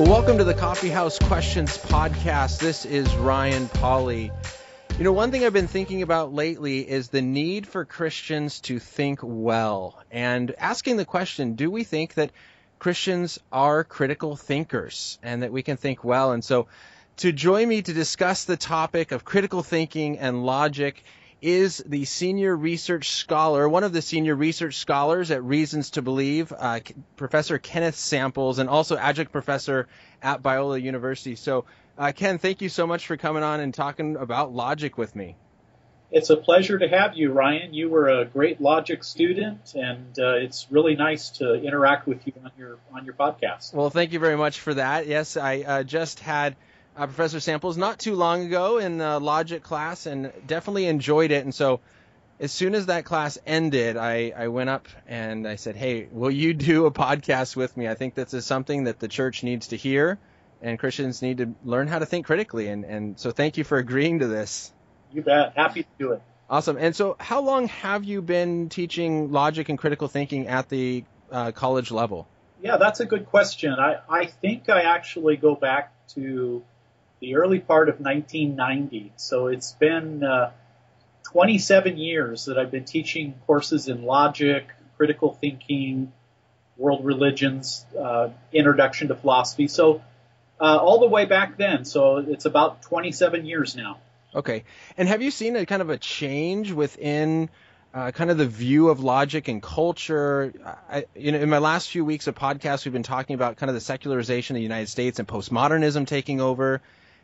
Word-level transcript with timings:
Well, 0.00 0.08
welcome 0.08 0.38
to 0.38 0.44
the 0.44 0.54
Coffee 0.54 0.88
House 0.88 1.18
Questions 1.18 1.76
podcast. 1.76 2.58
This 2.58 2.86
is 2.86 3.14
Ryan 3.16 3.68
Pauly. 3.68 4.30
You 4.96 5.04
know, 5.04 5.12
one 5.12 5.30
thing 5.30 5.44
I've 5.44 5.52
been 5.52 5.68
thinking 5.68 6.00
about 6.00 6.32
lately 6.32 6.88
is 6.88 7.10
the 7.10 7.20
need 7.20 7.66
for 7.66 7.84
Christians 7.84 8.60
to 8.62 8.78
think 8.78 9.18
well 9.22 10.02
and 10.10 10.54
asking 10.56 10.96
the 10.96 11.04
question, 11.04 11.52
do 11.52 11.70
we 11.70 11.84
think 11.84 12.14
that 12.14 12.30
Christians 12.78 13.40
are 13.52 13.84
critical 13.84 14.36
thinkers 14.36 15.18
and 15.22 15.42
that 15.42 15.52
we 15.52 15.62
can 15.62 15.76
think 15.76 16.02
well? 16.02 16.32
And 16.32 16.42
so 16.42 16.68
to 17.18 17.30
join 17.30 17.68
me 17.68 17.82
to 17.82 17.92
discuss 17.92 18.46
the 18.46 18.56
topic 18.56 19.12
of 19.12 19.26
critical 19.26 19.62
thinking 19.62 20.18
and 20.18 20.46
logic 20.46 21.04
is 21.42 21.82
the 21.86 22.04
senior 22.04 22.54
research 22.56 23.10
scholar, 23.10 23.68
one 23.68 23.84
of 23.84 23.92
the 23.92 24.02
senior 24.02 24.34
research 24.34 24.76
scholars 24.76 25.30
at 25.30 25.42
Reasons 25.42 25.90
to 25.90 26.02
Believe, 26.02 26.52
uh, 26.56 26.80
Professor 27.16 27.58
Kenneth 27.58 27.96
Samples, 27.96 28.58
and 28.58 28.68
also 28.68 28.96
adjunct 28.96 29.32
professor 29.32 29.88
at 30.22 30.42
Biola 30.42 30.80
University. 30.80 31.36
So, 31.36 31.64
uh, 31.96 32.12
Ken, 32.14 32.38
thank 32.38 32.60
you 32.60 32.68
so 32.68 32.86
much 32.86 33.06
for 33.06 33.16
coming 33.16 33.42
on 33.42 33.60
and 33.60 33.72
talking 33.72 34.16
about 34.16 34.52
logic 34.52 34.98
with 34.98 35.16
me. 35.16 35.36
It's 36.12 36.28
a 36.28 36.36
pleasure 36.36 36.76
to 36.76 36.88
have 36.88 37.16
you, 37.16 37.30
Ryan. 37.32 37.72
You 37.72 37.88
were 37.88 38.08
a 38.08 38.24
great 38.24 38.60
logic 38.60 39.04
student, 39.04 39.74
and 39.76 40.18
uh, 40.18 40.34
it's 40.34 40.66
really 40.68 40.96
nice 40.96 41.30
to 41.38 41.54
interact 41.54 42.08
with 42.08 42.26
you 42.26 42.32
on 42.44 42.50
your 42.58 42.78
on 42.92 43.04
your 43.04 43.14
podcast. 43.14 43.72
Well, 43.72 43.90
thank 43.90 44.12
you 44.12 44.18
very 44.18 44.36
much 44.36 44.58
for 44.58 44.74
that. 44.74 45.06
Yes, 45.06 45.36
I 45.36 45.60
uh, 45.60 45.82
just 45.84 46.18
had 46.18 46.56
uh, 46.96 47.06
Professor 47.06 47.40
Samples 47.40 47.76
not 47.76 47.98
too 47.98 48.14
long 48.14 48.44
ago 48.44 48.78
in 48.78 48.98
the 48.98 49.18
logic 49.20 49.62
class 49.62 50.06
and 50.06 50.32
definitely 50.46 50.86
enjoyed 50.86 51.30
it. 51.30 51.44
And 51.44 51.54
so 51.54 51.80
as 52.38 52.52
soon 52.52 52.74
as 52.74 52.86
that 52.86 53.04
class 53.04 53.38
ended, 53.46 53.96
I, 53.96 54.32
I 54.36 54.48
went 54.48 54.70
up 54.70 54.88
and 55.06 55.46
I 55.46 55.56
said, 55.56 55.76
Hey, 55.76 56.08
will 56.10 56.30
you 56.30 56.54
do 56.54 56.86
a 56.86 56.90
podcast 56.90 57.56
with 57.56 57.76
me? 57.76 57.88
I 57.88 57.94
think 57.94 58.14
this 58.14 58.34
is 58.34 58.46
something 58.46 58.84
that 58.84 58.98
the 58.98 59.08
church 59.08 59.42
needs 59.42 59.68
to 59.68 59.76
hear 59.76 60.18
and 60.62 60.78
Christians 60.78 61.22
need 61.22 61.38
to 61.38 61.54
learn 61.64 61.88
how 61.88 61.98
to 61.98 62.06
think 62.06 62.26
critically. 62.26 62.68
And, 62.68 62.84
and 62.84 63.18
so 63.18 63.30
thank 63.30 63.56
you 63.56 63.64
for 63.64 63.78
agreeing 63.78 64.18
to 64.20 64.26
this. 64.26 64.72
You 65.12 65.22
bet. 65.22 65.54
Happy 65.56 65.82
to 65.82 65.88
do 65.98 66.12
it. 66.12 66.22
Awesome. 66.48 66.76
And 66.76 66.94
so 66.94 67.16
how 67.18 67.40
long 67.42 67.68
have 67.68 68.04
you 68.04 68.22
been 68.22 68.68
teaching 68.68 69.30
logic 69.30 69.68
and 69.68 69.78
critical 69.78 70.08
thinking 70.08 70.48
at 70.48 70.68
the 70.68 71.04
uh, 71.30 71.52
college 71.52 71.90
level? 71.90 72.26
Yeah, 72.62 72.76
that's 72.76 73.00
a 73.00 73.06
good 73.06 73.26
question. 73.26 73.72
I, 73.72 74.00
I 74.08 74.26
think 74.26 74.68
I 74.68 74.82
actually 74.82 75.36
go 75.36 75.54
back 75.54 75.92
to 76.08 76.62
the 77.20 77.36
early 77.36 77.60
part 77.60 77.88
of 77.88 78.00
1990. 78.00 79.12
So 79.16 79.48
it's 79.48 79.72
been 79.72 80.24
uh, 80.24 80.50
27 81.24 81.96
years 81.96 82.46
that 82.46 82.58
I've 82.58 82.70
been 82.70 82.84
teaching 82.84 83.34
courses 83.46 83.88
in 83.88 84.04
logic, 84.04 84.68
critical 84.96 85.34
thinking, 85.34 86.12
world 86.76 87.04
religions, 87.04 87.84
uh, 87.98 88.30
introduction 88.52 89.08
to 89.08 89.14
philosophy. 89.14 89.68
So 89.68 90.02
uh, 90.60 90.76
all 90.76 91.00
the 91.00 91.08
way 91.08 91.26
back 91.26 91.56
then. 91.56 91.84
So 91.84 92.18
it's 92.18 92.46
about 92.46 92.82
27 92.82 93.44
years 93.46 93.76
now. 93.76 93.98
Okay. 94.34 94.64
And 94.96 95.08
have 95.08 95.22
you 95.22 95.30
seen 95.30 95.56
a 95.56 95.66
kind 95.66 95.82
of 95.82 95.90
a 95.90 95.98
change 95.98 96.72
within 96.72 97.50
uh, 97.92 98.12
kind 98.12 98.30
of 98.30 98.38
the 98.38 98.46
view 98.46 98.88
of 98.88 99.00
logic 99.00 99.48
and 99.48 99.62
culture? 99.62 100.52
I, 100.88 101.04
you 101.16 101.32
know, 101.32 101.38
in 101.38 101.50
my 101.50 101.58
last 101.58 101.88
few 101.88 102.04
weeks 102.04 102.26
of 102.28 102.34
podcasts, 102.34 102.84
we've 102.84 102.92
been 102.92 103.02
talking 103.02 103.34
about 103.34 103.56
kind 103.56 103.68
of 103.68 103.74
the 103.74 103.80
secularization 103.80 104.56
of 104.56 104.58
the 104.58 104.62
United 104.62 104.88
States 104.88 105.18
and 105.18 105.26
postmodernism 105.26 106.06
taking 106.06 106.40
over. 106.40 106.80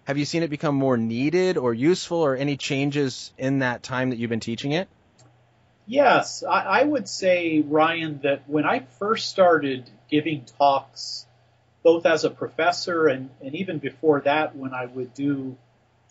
Have 0.06 0.18
you 0.18 0.24
seen 0.24 0.44
it 0.44 0.50
become 0.50 0.76
more 0.76 0.96
needed 0.96 1.56
or 1.56 1.74
useful 1.74 2.18
or 2.18 2.36
any 2.36 2.56
changes 2.56 3.32
in 3.36 3.58
that 3.58 3.82
time 3.82 4.10
that 4.10 4.18
you've 4.18 4.30
been 4.30 4.38
teaching 4.38 4.70
it? 4.70 4.88
Yes, 5.84 6.44
I, 6.44 6.62
I 6.62 6.84
would 6.84 7.08
say, 7.08 7.60
Ryan, 7.60 8.20
that 8.22 8.48
when 8.48 8.64
I 8.64 8.86
first 9.00 9.28
started 9.28 9.90
giving 10.08 10.44
talks, 10.58 11.26
both 11.82 12.06
as 12.06 12.22
a 12.22 12.30
professor 12.30 13.08
and, 13.08 13.30
and 13.44 13.56
even 13.56 13.78
before 13.78 14.20
that, 14.20 14.54
when 14.54 14.72
I 14.72 14.86
would 14.86 15.12
do, 15.12 15.56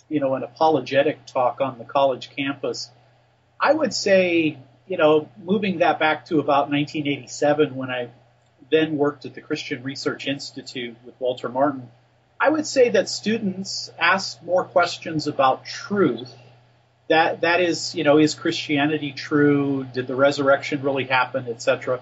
you 0.09 0.19
know, 0.19 0.35
an 0.35 0.43
apologetic 0.43 1.25
talk 1.25 1.61
on 1.61 1.77
the 1.77 1.85
college 1.85 2.31
campus, 2.35 2.89
I 3.61 3.73
would 3.73 3.93
say, 3.93 4.57
you 4.87 4.97
know, 4.97 5.29
moving 5.41 5.79
that 5.79 5.99
back 5.99 6.25
to 6.25 6.39
about 6.39 6.69
1987 6.69 7.75
when 7.75 7.89
I 7.89 8.09
then 8.69 8.97
worked 8.97 9.25
at 9.25 9.35
the 9.35 9.41
Christian 9.41 9.83
Research 9.83 10.27
Institute 10.27 10.97
with 11.05 11.15
Walter 11.19 11.47
Martin, 11.47 11.89
I 12.39 12.49
would 12.49 12.67
say 12.67 12.89
that 12.89 13.09
students 13.09 13.91
ask 13.97 14.41
more 14.43 14.65
questions 14.65 15.27
about 15.27 15.65
truth. 15.65 16.33
That 17.07 17.41
that 17.41 17.61
is, 17.61 17.95
you 17.95 18.03
know, 18.03 18.17
is 18.17 18.35
Christianity 18.35 19.11
true? 19.11 19.85
Did 19.93 20.07
the 20.07 20.15
resurrection 20.15 20.81
really 20.81 21.05
happen, 21.05 21.47
etc. 21.47 22.01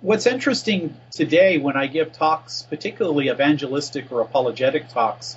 What's 0.00 0.26
interesting 0.26 0.96
today 1.10 1.58
when 1.58 1.76
I 1.76 1.86
give 1.86 2.12
talks, 2.12 2.62
particularly 2.62 3.28
evangelistic 3.28 4.10
or 4.10 4.22
apologetic 4.22 4.88
talks, 4.88 5.36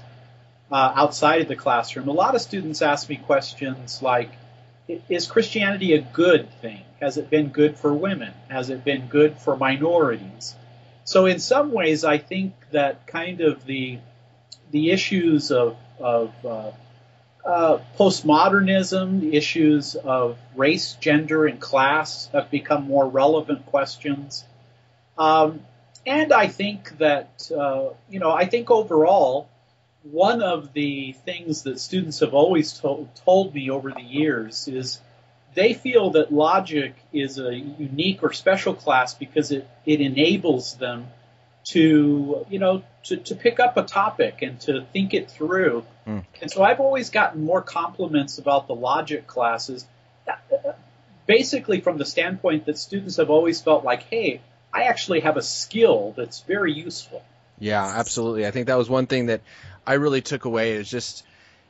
uh, 0.71 0.93
outside 0.95 1.41
of 1.41 1.47
the 1.47 1.55
classroom, 1.55 2.07
a 2.07 2.13
lot 2.13 2.33
of 2.33 2.41
students 2.41 2.81
ask 2.81 3.09
me 3.09 3.17
questions 3.17 4.01
like, 4.01 4.31
"Is 5.09 5.27
Christianity 5.27 5.93
a 5.93 6.01
good 6.01 6.49
thing? 6.61 6.81
Has 7.01 7.17
it 7.17 7.29
been 7.29 7.49
good 7.49 7.75
for 7.77 7.93
women? 7.93 8.33
Has 8.49 8.69
it 8.69 8.83
been 8.83 9.07
good 9.07 9.37
for 9.37 9.57
minorities?" 9.57 10.55
So 11.05 11.27
in 11.27 11.39
some 11.39 11.71
ways, 11.71 12.03
I 12.03 12.17
think 12.17 12.53
that 12.71 13.07
kind 13.07 13.41
of 13.41 13.65
the 13.65 13.99
the 14.71 14.89
issues 14.89 15.51
of 15.51 15.77
of 15.99 16.33
uh, 16.43 16.71
uh, 17.45 17.79
postmodernism, 17.97 19.21
the 19.21 19.35
issues 19.37 19.95
of 19.95 20.37
race, 20.55 20.93
gender, 20.99 21.45
and 21.45 21.61
class 21.61 22.27
have 22.33 22.49
become 22.49 22.87
more 22.87 23.07
relevant 23.07 23.67
questions. 23.67 24.43
Um, 25.17 25.61
and 26.07 26.33
I 26.33 26.47
think 26.47 26.97
that 26.97 27.51
uh, 27.55 27.89
you 28.09 28.19
know, 28.19 28.31
I 28.31 28.45
think 28.45 28.71
overall, 28.71 29.47
one 30.01 30.41
of 30.41 30.73
the 30.73 31.13
things 31.23 31.63
that 31.63 31.79
students 31.79 32.19
have 32.21 32.33
always 32.33 32.79
told, 32.79 33.09
told 33.25 33.53
me 33.53 33.69
over 33.69 33.91
the 33.91 34.01
years 34.01 34.67
is 34.67 34.99
they 35.55 35.73
feel 35.73 36.11
that 36.11 36.31
logic 36.31 36.93
is 37.11 37.39
a 37.39 37.55
unique 37.55 38.21
or 38.21 38.33
special 38.33 38.73
class 38.73 39.13
because 39.13 39.51
it, 39.51 39.67
it 39.85 40.01
enables 40.01 40.75
them 40.75 41.07
to, 41.65 42.45
you 42.49 42.59
know, 42.59 42.83
to, 43.05 43.17
to 43.17 43.35
pick 43.35 43.59
up 43.59 43.77
a 43.77 43.83
topic 43.83 44.41
and 44.41 44.59
to 44.61 44.85
think 44.93 45.13
it 45.13 45.31
through. 45.31 45.83
Mm. 46.05 46.23
And 46.41 46.51
so 46.51 46.61
I've 46.61 46.79
always 46.79 47.09
gotten 47.09 47.43
more 47.43 47.61
compliments 47.61 48.37
about 48.37 48.67
the 48.67 48.75
logic 48.75 49.25
classes, 49.25 49.85
basically 51.25 51.81
from 51.81 51.97
the 51.97 52.05
standpoint 52.05 52.65
that 52.65 52.77
students 52.77 53.17
have 53.17 53.29
always 53.29 53.61
felt 53.61 53.83
like, 53.83 54.03
hey, 54.03 54.41
I 54.73 54.83
actually 54.83 55.21
have 55.21 55.37
a 55.37 55.41
skill 55.41 56.13
that's 56.15 56.41
very 56.41 56.73
useful. 56.73 57.23
Yeah, 57.57 57.83
absolutely. 57.83 58.45
I 58.45 58.51
think 58.51 58.67
that 58.67 58.77
was 58.77 58.89
one 58.89 59.07
thing 59.07 59.27
that 59.27 59.41
I 59.87 59.93
really 59.93 60.21
took 60.21 60.45
away 60.45 60.73
is 60.73 60.89
just 60.89 61.23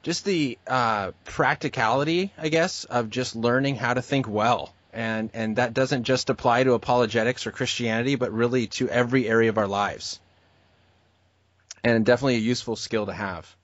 just 0.06 0.24
the 0.24 0.60
uh, 0.68 1.14
practicality, 1.24 2.32
I 2.38 2.50
guess, 2.50 2.84
of 2.84 3.10
just 3.10 3.36
learning 3.36 3.76
how 3.76 3.96
to 3.96 4.04
think 4.04 4.30
well. 4.30 4.72
And, 4.94 5.32
and 5.34 5.56
that 5.56 5.74
doesn't 5.74 6.04
just 6.04 6.30
apply 6.30 6.64
to 6.64 6.74
apologetics 6.74 7.48
or 7.48 7.52
Christianity, 7.52 8.14
but 8.14 8.32
really 8.32 8.68
to 8.68 8.88
every 8.88 9.28
area 9.28 9.50
of 9.50 9.58
our 9.58 9.68
lives. 9.68 10.20
And 11.84 12.06
definitely 12.06 12.36
a 12.36 12.40
useful 12.40 12.76
skill 12.76 13.08
to 13.08 13.14
have. 13.14 13.56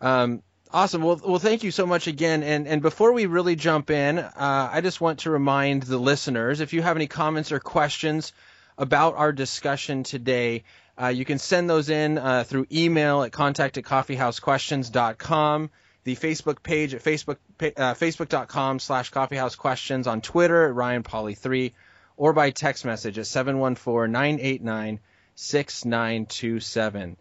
Um, 0.00 0.44
awesome. 0.70 1.02
Well, 1.02 1.20
well, 1.26 1.40
thank 1.40 1.64
you 1.64 1.72
so 1.72 1.86
much 1.86 2.06
again. 2.06 2.44
And, 2.44 2.68
and 2.68 2.80
before 2.80 3.12
we 3.12 3.26
really 3.26 3.56
jump 3.56 3.90
in, 3.90 4.18
uh, 4.18 4.70
I 4.72 4.80
just 4.80 5.00
want 5.00 5.20
to 5.20 5.30
remind 5.30 5.82
the 5.82 5.98
listeners 5.98 6.60
if 6.60 6.72
you 6.72 6.82
have 6.82 6.96
any 6.96 7.08
comments 7.08 7.50
or 7.50 7.58
questions 7.58 8.32
about 8.78 9.16
our 9.16 9.32
discussion 9.32 10.04
today, 10.04 10.62
uh, 11.00 11.08
you 11.08 11.24
can 11.24 11.38
send 11.38 11.68
those 11.68 11.90
in 11.90 12.18
uh, 12.18 12.44
through 12.44 12.66
email 12.70 13.22
at 13.22 13.32
contact 13.32 13.78
at 13.78 13.84
coffeehousequestions.com, 13.84 15.70
the 16.04 16.16
Facebook 16.16 16.62
page 16.62 16.94
at 16.94 17.02
Facebook, 17.02 17.38
uh, 17.60 17.94
facebook.com 17.94 18.78
slash 18.78 19.10
coffeehousequestions, 19.10 20.06
on 20.06 20.20
Twitter 20.20 20.66
at 20.68 20.74
Ryan 20.74 21.02
Pauly 21.02 21.36
3 21.36 21.72
or 22.16 22.32
by 22.32 22.50
text 22.50 22.84
message 22.84 23.18
at 23.18 23.26
714 23.26 24.12
989 24.12 25.00
6927. 25.34 27.16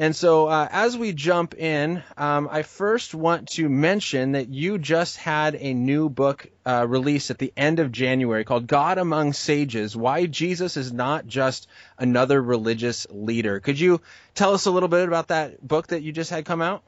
And 0.00 0.14
so, 0.14 0.46
uh, 0.46 0.68
as 0.70 0.96
we 0.96 1.12
jump 1.12 1.54
in, 1.56 2.04
um, 2.16 2.48
I 2.52 2.62
first 2.62 3.16
want 3.16 3.48
to 3.54 3.68
mention 3.68 4.32
that 4.32 4.48
you 4.48 4.78
just 4.78 5.16
had 5.16 5.56
a 5.56 5.74
new 5.74 6.08
book 6.08 6.46
uh, 6.64 6.86
released 6.88 7.32
at 7.32 7.38
the 7.38 7.52
end 7.56 7.80
of 7.80 7.90
January 7.90 8.44
called 8.44 8.68
God 8.68 8.98
Among 8.98 9.32
Sages 9.32 9.96
Why 9.96 10.26
Jesus 10.26 10.76
is 10.76 10.92
Not 10.92 11.26
Just 11.26 11.66
Another 11.98 12.40
Religious 12.40 13.08
Leader. 13.10 13.58
Could 13.58 13.80
you 13.80 14.00
tell 14.36 14.54
us 14.54 14.66
a 14.66 14.70
little 14.70 14.88
bit 14.88 15.08
about 15.08 15.28
that 15.28 15.66
book 15.66 15.88
that 15.88 16.02
you 16.02 16.12
just 16.12 16.30
had 16.30 16.44
come 16.44 16.62
out? 16.62 16.84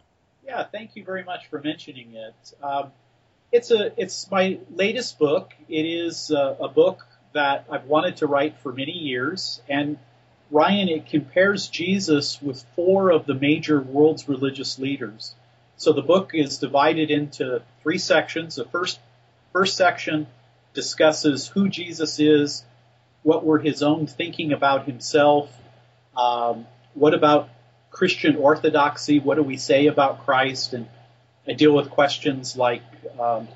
Yeah, 0.46 0.62
thank 0.62 0.94
you 0.94 1.02
very 1.02 1.24
much 1.24 1.48
for 1.48 1.60
mentioning 1.60 2.14
it. 2.14 2.54
Um, 2.62 2.92
it's, 3.50 3.72
a, 3.72 3.90
it's 4.00 4.30
my 4.30 4.60
latest 4.72 5.18
book. 5.18 5.52
It 5.68 5.82
is 5.82 6.30
a, 6.30 6.58
a 6.60 6.68
book 6.68 7.04
that 7.32 7.66
I've 7.68 7.86
wanted 7.86 8.18
to 8.18 8.28
write 8.28 8.60
for 8.60 8.72
many 8.72 8.92
years, 8.92 9.60
and 9.68 9.98
Ryan, 10.50 10.88
it 10.88 11.06
compares 11.06 11.68
Jesus 11.68 12.42
with 12.42 12.64
four 12.74 13.10
of 13.10 13.26
the 13.26 13.34
major 13.34 13.80
world's 13.80 14.28
religious 14.28 14.78
leaders. 14.78 15.34
So 15.76 15.92
the 15.92 16.02
book 16.02 16.32
is 16.34 16.58
divided 16.58 17.10
into 17.10 17.62
three 17.82 17.98
sections. 17.98 18.56
The 18.56 18.64
first, 18.64 18.98
first 19.52 19.76
section 19.76 20.26
discusses 20.74 21.48
who 21.48 21.68
Jesus 21.68 22.18
is, 22.18 22.64
what 23.22 23.44
were 23.44 23.58
his 23.58 23.82
own 23.82 24.06
thinking 24.06 24.52
about 24.52 24.86
himself, 24.86 25.50
um, 26.16 26.66
what 26.94 27.14
about 27.14 27.48
Christian 27.90 28.36
orthodoxy? 28.36 29.20
What 29.20 29.36
do 29.36 29.42
we 29.42 29.56
say 29.56 29.86
about 29.86 30.24
Christ? 30.24 30.72
And 30.74 30.88
I 31.46 31.52
deal 31.52 31.72
with 31.72 31.90
questions 31.90 32.56
like, 32.56 32.82
um, 33.18 33.48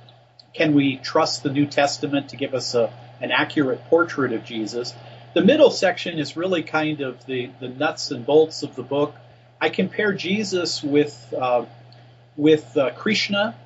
can 0.54 0.74
we 0.74 0.96
trust 0.96 1.42
the 1.42 1.50
New 1.50 1.66
Testament 1.66 2.30
to 2.30 2.36
give 2.36 2.54
us 2.54 2.74
a, 2.74 2.92
an 3.20 3.32
accurate 3.32 3.84
portrait 3.86 4.32
of 4.32 4.44
Jesus? 4.44 4.94
The 5.34 5.42
middle 5.42 5.72
section 5.72 6.20
is 6.20 6.36
really 6.36 6.62
kind 6.62 7.00
of 7.00 7.26
the, 7.26 7.50
the 7.58 7.66
nuts 7.66 8.12
and 8.12 8.24
bolts 8.24 8.62
of 8.62 8.76
the 8.76 8.84
book. 8.84 9.16
I 9.60 9.68
compare 9.68 10.12
Jesus 10.12 10.80
with 10.80 11.34
uh, 11.36 11.64
with 12.36 12.76
uh, 12.76 12.90
Krishna, 12.90 13.56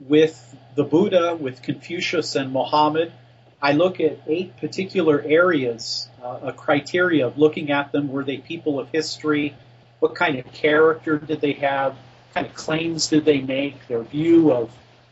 with 0.00 0.56
the 0.76 0.84
Buddha, 0.84 1.34
with 1.34 1.60
Confucius 1.60 2.36
and 2.36 2.52
Muhammad. 2.52 3.12
I 3.60 3.72
look 3.72 3.98
at 3.98 4.20
eight 4.28 4.56
particular 4.58 5.20
areas, 5.20 6.08
uh, 6.22 6.38
a 6.44 6.52
criteria 6.52 7.26
of 7.26 7.36
looking 7.36 7.72
at 7.72 7.90
them. 7.90 8.06
Were 8.06 8.22
they 8.22 8.36
people 8.36 8.78
of 8.78 8.88
history? 8.90 9.56
What 9.98 10.14
kind 10.14 10.38
of 10.38 10.52
character 10.52 11.18
did 11.18 11.40
they 11.40 11.54
have? 11.54 11.94
What 11.94 12.34
kind 12.34 12.46
of 12.46 12.54
claims 12.54 13.08
did 13.08 13.24
they 13.24 13.40
make? 13.40 13.88
Their 13.88 14.02
view 14.02 14.52
of 14.52 14.70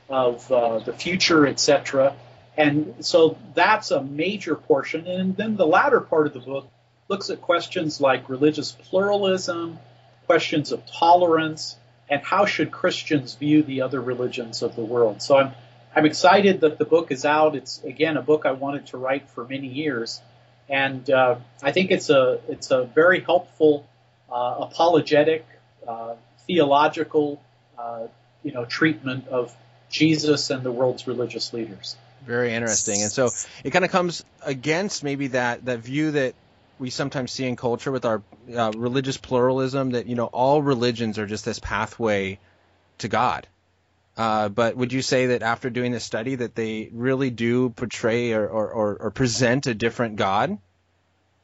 of 0.08 0.52
uh, 0.52 0.78
the 0.78 0.92
future, 0.92 1.48
etc. 1.48 2.14
And 2.56 3.04
so 3.04 3.38
that's 3.54 3.90
a 3.90 4.02
major 4.02 4.54
portion. 4.54 5.06
And 5.06 5.36
then 5.36 5.56
the 5.56 5.66
latter 5.66 6.00
part 6.00 6.26
of 6.26 6.34
the 6.34 6.40
book 6.40 6.68
looks 7.08 7.30
at 7.30 7.40
questions 7.40 8.00
like 8.00 8.28
religious 8.28 8.72
pluralism, 8.72 9.78
questions 10.26 10.72
of 10.72 10.84
tolerance, 10.86 11.76
and 12.08 12.22
how 12.22 12.46
should 12.46 12.70
Christians 12.70 13.34
view 13.34 13.62
the 13.62 13.82
other 13.82 14.00
religions 14.00 14.62
of 14.62 14.76
the 14.76 14.84
world. 14.84 15.22
So 15.22 15.36
I'm 15.38 15.52
I'm 15.94 16.06
excited 16.06 16.60
that 16.60 16.78
the 16.78 16.84
book 16.84 17.10
is 17.10 17.24
out. 17.24 17.56
It's 17.56 17.82
again 17.82 18.16
a 18.16 18.22
book 18.22 18.46
I 18.46 18.52
wanted 18.52 18.86
to 18.88 18.96
write 18.96 19.28
for 19.30 19.44
many 19.44 19.66
years, 19.66 20.20
and 20.68 21.08
uh, 21.10 21.36
I 21.62 21.72
think 21.72 21.90
it's 21.90 22.10
a 22.10 22.40
it's 22.48 22.70
a 22.70 22.84
very 22.84 23.20
helpful 23.20 23.88
uh, 24.30 24.56
apologetic, 24.60 25.44
uh, 25.86 26.14
theological, 26.46 27.42
uh, 27.76 28.06
you 28.44 28.52
know, 28.52 28.64
treatment 28.64 29.26
of 29.28 29.54
Jesus 29.88 30.50
and 30.50 30.62
the 30.62 30.70
world's 30.70 31.08
religious 31.08 31.52
leaders. 31.52 31.96
Very 32.26 32.52
interesting, 32.54 33.02
and 33.02 33.10
so 33.10 33.30
it 33.64 33.70
kind 33.70 33.84
of 33.84 33.90
comes 33.90 34.24
against 34.44 35.02
maybe 35.02 35.28
that 35.28 35.64
that 35.64 35.78
view 35.80 36.10
that 36.12 36.34
we 36.78 36.90
sometimes 36.90 37.32
see 37.32 37.46
in 37.46 37.56
culture 37.56 37.90
with 37.90 38.04
our 38.04 38.22
uh, 38.54 38.72
religious 38.76 39.16
pluralism 39.16 39.90
that 39.90 40.06
you 40.06 40.16
know 40.16 40.26
all 40.26 40.62
religions 40.62 41.18
are 41.18 41.26
just 41.26 41.44
this 41.44 41.58
pathway 41.58 42.38
to 42.98 43.08
God. 43.08 43.46
Uh, 44.16 44.48
but 44.48 44.76
would 44.76 44.92
you 44.92 45.02
say 45.02 45.26
that 45.28 45.42
after 45.42 45.70
doing 45.70 45.92
this 45.92 46.04
study 46.04 46.34
that 46.34 46.54
they 46.54 46.90
really 46.92 47.30
do 47.30 47.70
portray 47.70 48.32
or, 48.32 48.46
or, 48.46 48.96
or, 48.96 49.10
present 49.10 49.66
a 49.66 49.72
different 49.72 50.16
God 50.16 50.58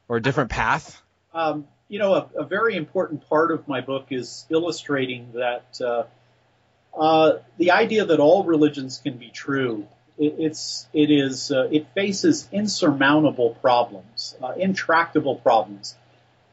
or 0.09 0.17
a 0.17 0.23
different 0.23 0.51
path? 0.51 1.01
Um, 1.33 1.67
you 1.89 1.99
know, 1.99 2.15
a, 2.15 2.29
a, 2.41 2.45
very 2.45 2.77
important 2.77 3.27
part 3.29 3.51
of 3.51 3.67
my 3.69 3.81
book 3.81 4.09
is 4.11 4.45
illustrating 4.51 5.33
that 5.35 5.81
uh, 5.81 6.03
uh, 6.99 7.39
the 7.57 7.71
idea 7.71 8.05
that 8.05 8.21
all 8.21 8.45
religions 8.45 9.01
can 9.03 9.17
be 9.17 9.31
true 9.31 9.87
it, 10.19 10.35
it's 10.39 10.87
it 10.93 11.11
is 11.11 11.51
uh, 11.51 11.69
it 11.71 11.87
faces 11.95 12.49
insurmountable 12.53 13.51
problems, 13.61 14.37
uh, 14.43 14.53
intractable 14.57 15.37
problems, 15.37 15.95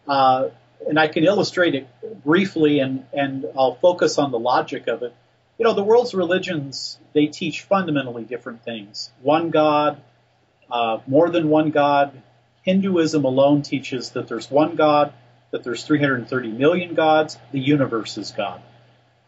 uh, 0.08 0.50
and 0.88 1.00
I 1.00 1.08
can 1.08 1.24
illustrate 1.24 1.76
it 1.76 1.88
briefly, 2.24 2.80
and 2.80 3.06
and 3.14 3.46
I'll 3.58 3.76
focus 3.76 4.18
on 4.18 4.32
the 4.32 4.40
logic 4.40 4.88
of 4.88 5.04
it. 5.04 5.14
You 5.58 5.66
know, 5.66 5.74
the 5.74 5.84
world's 5.84 6.14
religions 6.14 6.98
they 7.14 7.28
teach 7.28 7.62
fundamentally 7.62 8.24
different 8.24 8.64
things. 8.64 9.12
One 9.22 9.50
God, 9.50 10.02
uh, 10.70 11.00
more 11.08 11.30
than 11.30 11.50
one 11.50 11.72
God. 11.72 12.22
Hinduism 12.64 13.26
alone 13.26 13.62
teaches 13.62 14.12
that 14.12 14.30
there's 14.30 14.50
one 14.50 14.76
God, 14.76 15.12
that 15.52 15.64
there's 15.66 15.84
330 15.84 16.52
million 16.52 16.94
gods, 16.96 17.38
the 17.52 17.60
universe 17.60 18.18
is 18.18 18.32
God. 18.32 18.62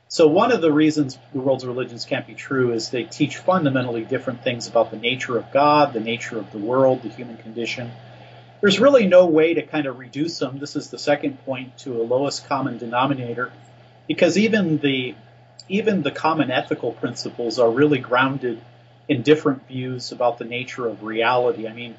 So 0.07 0.27
one 0.27 0.51
of 0.51 0.61
the 0.61 0.71
reasons 0.71 1.17
the 1.33 1.39
world's 1.39 1.65
religions 1.65 2.05
can't 2.05 2.27
be 2.27 2.35
true 2.35 2.73
is 2.73 2.89
they 2.89 3.03
teach 3.03 3.37
fundamentally 3.37 4.03
different 4.03 4.43
things 4.43 4.67
about 4.67 4.91
the 4.91 4.97
nature 4.97 5.37
of 5.37 5.51
God, 5.51 5.93
the 5.93 5.99
nature 5.99 6.37
of 6.37 6.51
the 6.51 6.59
world, 6.59 7.01
the 7.01 7.09
human 7.09 7.37
condition. 7.37 7.91
There's 8.61 8.79
really 8.79 9.07
no 9.07 9.25
way 9.25 9.55
to 9.55 9.61
kind 9.63 9.87
of 9.87 9.99
reduce 9.99 10.39
them. 10.39 10.59
This 10.59 10.75
is 10.75 10.89
the 10.89 10.99
second 10.99 11.43
point 11.45 11.77
to 11.79 12.01
a 12.01 12.03
lowest 12.03 12.47
common 12.47 12.77
denominator, 12.77 13.51
because 14.07 14.37
even 14.37 14.77
the 14.77 15.15
even 15.67 16.03
the 16.03 16.11
common 16.11 16.51
ethical 16.51 16.91
principles 16.91 17.57
are 17.57 17.69
really 17.69 17.97
grounded 17.97 18.61
in 19.07 19.23
different 19.23 19.67
views 19.67 20.11
about 20.11 20.37
the 20.37 20.45
nature 20.45 20.87
of 20.87 21.03
reality. 21.03 21.67
I 21.67 21.73
mean, 21.73 21.95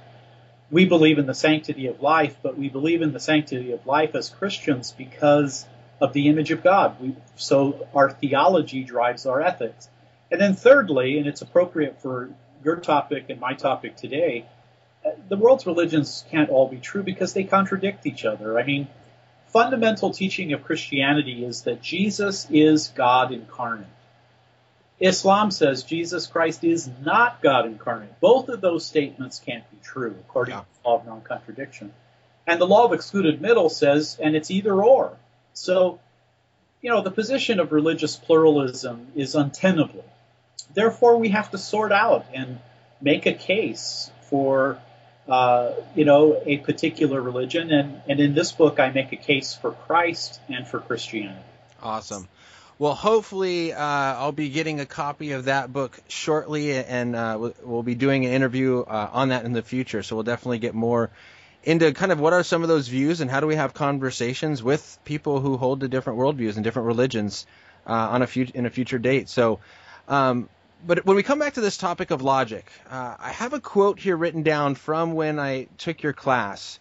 we 0.70 0.84
believe 0.84 1.18
in 1.18 1.26
the 1.26 1.34
sanctity 1.34 1.88
of 1.88 2.00
life, 2.00 2.36
but 2.42 2.56
we 2.56 2.68
believe 2.68 3.02
in 3.02 3.12
the 3.12 3.20
sanctity 3.20 3.72
of 3.72 3.86
life 3.86 4.14
as 4.14 4.28
Christians 4.28 4.92
because 4.92 5.66
of 6.00 6.12
the 6.12 6.28
image 6.28 6.50
of 6.50 6.62
God. 6.62 7.00
We, 7.00 7.16
so 7.36 7.86
our 7.94 8.10
theology 8.10 8.84
drives 8.84 9.26
our 9.26 9.40
ethics. 9.40 9.88
And 10.30 10.40
then 10.40 10.54
thirdly, 10.54 11.18
and 11.18 11.26
it's 11.26 11.42
appropriate 11.42 12.02
for 12.02 12.30
your 12.64 12.76
topic 12.76 13.26
and 13.28 13.40
my 13.40 13.54
topic 13.54 13.96
today, 13.96 14.46
uh, 15.04 15.10
the 15.28 15.36
world's 15.36 15.66
religions 15.66 16.24
can't 16.30 16.50
all 16.50 16.68
be 16.68 16.78
true 16.78 17.02
because 17.02 17.32
they 17.32 17.44
contradict 17.44 18.06
each 18.06 18.24
other. 18.24 18.58
I 18.58 18.64
mean, 18.64 18.88
fundamental 19.48 20.10
teaching 20.10 20.52
of 20.52 20.64
Christianity 20.64 21.44
is 21.44 21.62
that 21.62 21.80
Jesus 21.80 22.46
is 22.50 22.88
God 22.88 23.32
incarnate. 23.32 23.86
Islam 24.98 25.50
says 25.50 25.82
Jesus 25.82 26.26
Christ 26.26 26.64
is 26.64 26.90
not 27.04 27.42
God 27.42 27.66
incarnate. 27.66 28.18
Both 28.20 28.48
of 28.48 28.60
those 28.60 28.84
statements 28.84 29.38
can't 29.38 29.70
be 29.70 29.76
true 29.82 30.16
according 30.26 30.54
yeah. 30.54 30.60
to 30.60 30.66
the 30.82 30.88
law 30.88 30.98
of 30.98 31.06
non-contradiction. 31.06 31.92
And 32.46 32.60
the 32.60 32.66
law 32.66 32.86
of 32.86 32.92
excluded 32.92 33.40
middle 33.40 33.68
says, 33.68 34.18
and 34.20 34.34
it's 34.34 34.50
either 34.50 34.82
or. 34.82 35.16
So, 35.56 36.00
you 36.82 36.90
know, 36.90 37.02
the 37.02 37.10
position 37.10 37.60
of 37.60 37.72
religious 37.72 38.14
pluralism 38.14 39.08
is 39.16 39.34
untenable. 39.34 40.04
Therefore, 40.74 41.16
we 41.16 41.30
have 41.30 41.50
to 41.52 41.58
sort 41.58 41.92
out 41.92 42.26
and 42.34 42.58
make 43.00 43.24
a 43.24 43.32
case 43.32 44.10
for, 44.28 44.78
uh, 45.26 45.72
you 45.94 46.04
know, 46.04 46.40
a 46.44 46.58
particular 46.58 47.22
religion. 47.22 47.72
And, 47.72 48.02
and 48.06 48.20
in 48.20 48.34
this 48.34 48.52
book, 48.52 48.78
I 48.78 48.90
make 48.90 49.12
a 49.12 49.16
case 49.16 49.54
for 49.54 49.72
Christ 49.72 50.40
and 50.48 50.68
for 50.68 50.78
Christianity. 50.78 51.40
Awesome. 51.82 52.28
Well, 52.78 52.94
hopefully, 52.94 53.72
uh, 53.72 53.80
I'll 53.80 54.32
be 54.32 54.50
getting 54.50 54.80
a 54.80 54.86
copy 54.86 55.32
of 55.32 55.46
that 55.46 55.72
book 55.72 55.98
shortly, 56.08 56.74
and 56.74 57.16
uh, 57.16 57.50
we'll 57.62 57.82
be 57.82 57.94
doing 57.94 58.26
an 58.26 58.32
interview 58.32 58.80
uh, 58.80 59.08
on 59.10 59.30
that 59.30 59.46
in 59.46 59.54
the 59.54 59.62
future. 59.62 60.02
So 60.02 60.16
we'll 60.16 60.24
definitely 60.24 60.58
get 60.58 60.74
more 60.74 61.10
into 61.66 61.92
kind 61.92 62.12
of 62.12 62.20
what 62.20 62.32
are 62.32 62.44
some 62.44 62.62
of 62.62 62.68
those 62.68 62.86
views 62.86 63.20
and 63.20 63.28
how 63.28 63.40
do 63.40 63.46
we 63.48 63.56
have 63.56 63.74
conversations 63.74 64.62
with 64.62 64.98
people 65.04 65.40
who 65.40 65.56
hold 65.56 65.80
to 65.80 65.88
different 65.88 66.18
worldviews 66.20 66.54
and 66.54 66.62
different 66.62 66.86
religions 66.86 67.44
uh, 67.86 67.92
on 67.92 68.22
a 68.22 68.26
few 68.26 68.46
in 68.54 68.66
a 68.66 68.70
future 68.70 69.00
date. 69.00 69.28
So, 69.28 69.58
um, 70.06 70.48
but 70.86 71.04
when 71.04 71.16
we 71.16 71.24
come 71.24 71.40
back 71.40 71.54
to 71.54 71.60
this 71.60 71.76
topic 71.76 72.12
of 72.12 72.22
logic, 72.22 72.70
uh, 72.88 73.16
I 73.18 73.30
have 73.30 73.52
a 73.52 73.60
quote 73.60 73.98
here 73.98 74.16
written 74.16 74.44
down 74.44 74.76
from 74.76 75.14
when 75.14 75.40
I 75.40 75.66
took 75.76 76.02
your 76.02 76.12
class. 76.12 76.78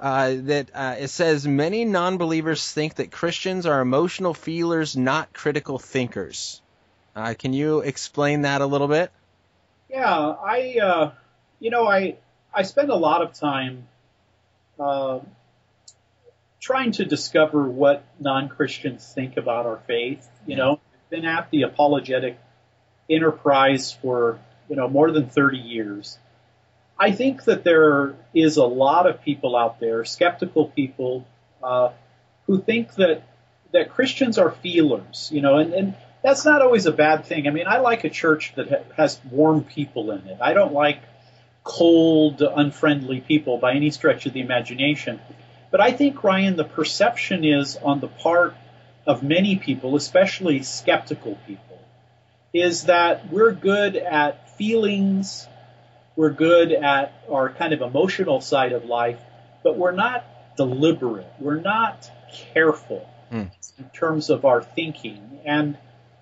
Uh, 0.00 0.34
that 0.38 0.70
uh, 0.74 0.96
it 0.98 1.08
says 1.08 1.46
many 1.46 1.84
non-believers 1.84 2.72
think 2.72 2.96
that 2.96 3.12
Christians 3.12 3.64
are 3.64 3.80
emotional 3.80 4.34
feelers, 4.34 4.96
not 4.96 5.32
critical 5.32 5.78
thinkers. 5.78 6.60
Uh, 7.14 7.34
can 7.38 7.52
you 7.52 7.78
explain 7.78 8.42
that 8.42 8.60
a 8.60 8.66
little 8.66 8.88
bit? 8.88 9.12
Yeah, 9.88 10.34
I, 10.44 10.78
uh, 10.82 11.10
you 11.60 11.70
know, 11.70 11.86
I 11.86 12.16
I 12.52 12.62
spend 12.62 12.90
a 12.90 12.96
lot 12.96 13.22
of 13.22 13.32
time 13.34 13.86
uh, 14.78 15.20
trying 16.60 16.92
to 16.92 17.04
discover 17.04 17.62
what 17.62 18.04
non-Christians 18.20 19.12
think 19.14 19.36
about 19.36 19.66
our 19.66 19.80
faith. 19.86 20.26
You 20.46 20.56
know, 20.56 20.72
I've 20.72 21.10
been 21.10 21.24
at 21.24 21.50
the 21.50 21.62
apologetic 21.62 22.38
enterprise 23.08 23.92
for, 23.92 24.38
you 24.68 24.76
know, 24.76 24.88
more 24.88 25.10
than 25.10 25.28
30 25.28 25.58
years. 25.58 26.18
I 26.98 27.10
think 27.12 27.44
that 27.44 27.64
there 27.64 28.14
is 28.32 28.56
a 28.56 28.64
lot 28.64 29.08
of 29.08 29.22
people 29.22 29.56
out 29.56 29.80
there, 29.80 30.04
skeptical 30.04 30.68
people, 30.68 31.26
uh, 31.62 31.90
who 32.46 32.60
think 32.60 32.94
that 32.94 33.24
that 33.72 33.90
Christians 33.90 34.38
are 34.38 34.52
feelers, 34.52 35.30
you 35.32 35.40
know, 35.40 35.58
and, 35.58 35.74
and 35.74 35.94
that's 36.22 36.44
not 36.44 36.62
always 36.62 36.86
a 36.86 36.92
bad 36.92 37.26
thing. 37.26 37.48
I 37.48 37.50
mean, 37.50 37.66
I 37.66 37.78
like 37.78 38.04
a 38.04 38.10
church 38.10 38.54
that 38.54 38.70
ha- 38.70 38.94
has 38.96 39.20
warm 39.30 39.64
people 39.64 40.12
in 40.12 40.26
it. 40.28 40.38
I 40.40 40.54
don't 40.54 40.72
like 40.72 41.00
cold, 41.64 42.42
unfriendly 42.42 43.20
people 43.20 43.58
by 43.58 43.74
any 43.74 43.90
stretch 43.90 44.26
of 44.26 44.34
the 44.34 44.40
imagination. 44.40 45.18
But 45.70 45.80
I 45.80 45.90
think, 45.90 46.22
Ryan, 46.22 46.56
the 46.56 46.64
perception 46.64 47.44
is 47.44 47.76
on 47.76 48.00
the 48.00 48.06
part 48.06 48.54
of 49.06 49.22
many 49.22 49.56
people, 49.56 49.96
especially 49.96 50.62
skeptical 50.62 51.36
people, 51.46 51.80
is 52.52 52.84
that 52.84 53.32
we're 53.32 53.52
good 53.52 53.96
at 53.96 54.56
feelings, 54.56 55.48
we're 56.16 56.30
good 56.30 56.70
at 56.70 57.12
our 57.28 57.50
kind 57.50 57.72
of 57.72 57.80
emotional 57.80 58.40
side 58.40 58.72
of 58.72 58.84
life, 58.84 59.18
but 59.64 59.76
we're 59.76 59.90
not 59.90 60.24
deliberate, 60.56 61.26
we're 61.40 61.60
not 61.60 62.08
careful 62.52 63.08
mm. 63.32 63.50
in 63.78 63.84
terms 63.90 64.30
of 64.30 64.44
our 64.44 64.62
thinking. 64.62 65.40
And, 65.44 65.76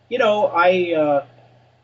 you 0.09 0.19
know, 0.19 0.47
I, 0.47 0.95
uh, 0.95 1.27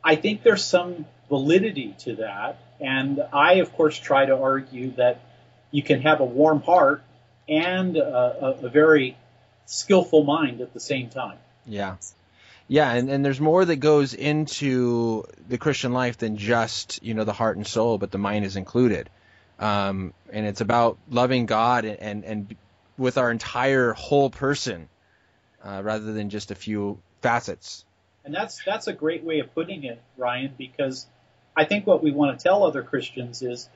I 0.02 0.16
think 0.16 0.42
there's 0.42 0.64
some 0.64 1.04
validity 1.28 1.94
to 2.00 2.16
that. 2.16 2.60
And 2.80 3.20
I, 3.32 3.54
of 3.54 3.72
course, 3.74 3.98
try 3.98 4.26
to 4.26 4.36
argue 4.36 4.92
that 4.92 5.20
you 5.70 5.82
can 5.82 6.02
have 6.02 6.20
a 6.20 6.24
warm 6.24 6.62
heart 6.62 7.02
and 7.48 7.96
a, 7.96 8.58
a, 8.62 8.68
very 8.68 9.16
skillful 9.66 10.24
mind 10.24 10.60
at 10.60 10.72
the 10.74 10.80
same 10.80 11.08
time. 11.08 11.38
Yeah. 11.66 11.96
Yeah, 12.70 12.92
and, 12.92 13.08
and 13.08 13.24
there's 13.24 13.40
more 13.40 13.64
that 13.64 13.76
goes 13.76 14.12
into 14.12 15.24
the 15.48 15.56
Christian 15.56 15.94
life 15.94 16.18
than 16.18 16.36
just, 16.36 17.02
you 17.02 17.14
know, 17.14 17.24
the 17.24 17.32
heart 17.32 17.56
and 17.56 17.66
soul, 17.66 17.96
but 17.96 18.10
the 18.10 18.18
mind 18.18 18.44
is 18.44 18.56
included. 18.56 19.08
Um, 19.58 20.12
and 20.30 20.46
it's 20.46 20.60
about 20.60 20.98
loving 21.08 21.46
God 21.46 21.86
and, 21.86 21.98
and, 21.98 22.24
and 22.24 22.56
with 22.98 23.16
our 23.16 23.30
entire 23.30 23.94
whole 23.94 24.28
person, 24.28 24.88
uh, 25.64 25.80
rather 25.82 26.12
than 26.12 26.28
just 26.28 26.50
a 26.50 26.54
few 26.54 26.98
facets. 27.22 27.86
And 28.24 28.34
that's, 28.34 28.62
that's 28.64 28.86
a 28.86 28.92
great 28.92 29.24
way 29.24 29.38
of 29.38 29.54
putting 29.54 29.84
it, 29.84 30.02
Ryan, 30.18 30.52
because 30.58 31.06
I 31.58 31.64
think 31.64 31.88
what 31.88 32.04
we 32.04 32.12
want 32.12 32.38
to 32.38 32.42
tell 32.42 32.62
other 32.62 32.84
Christians 32.84 33.42
is, 33.42 33.68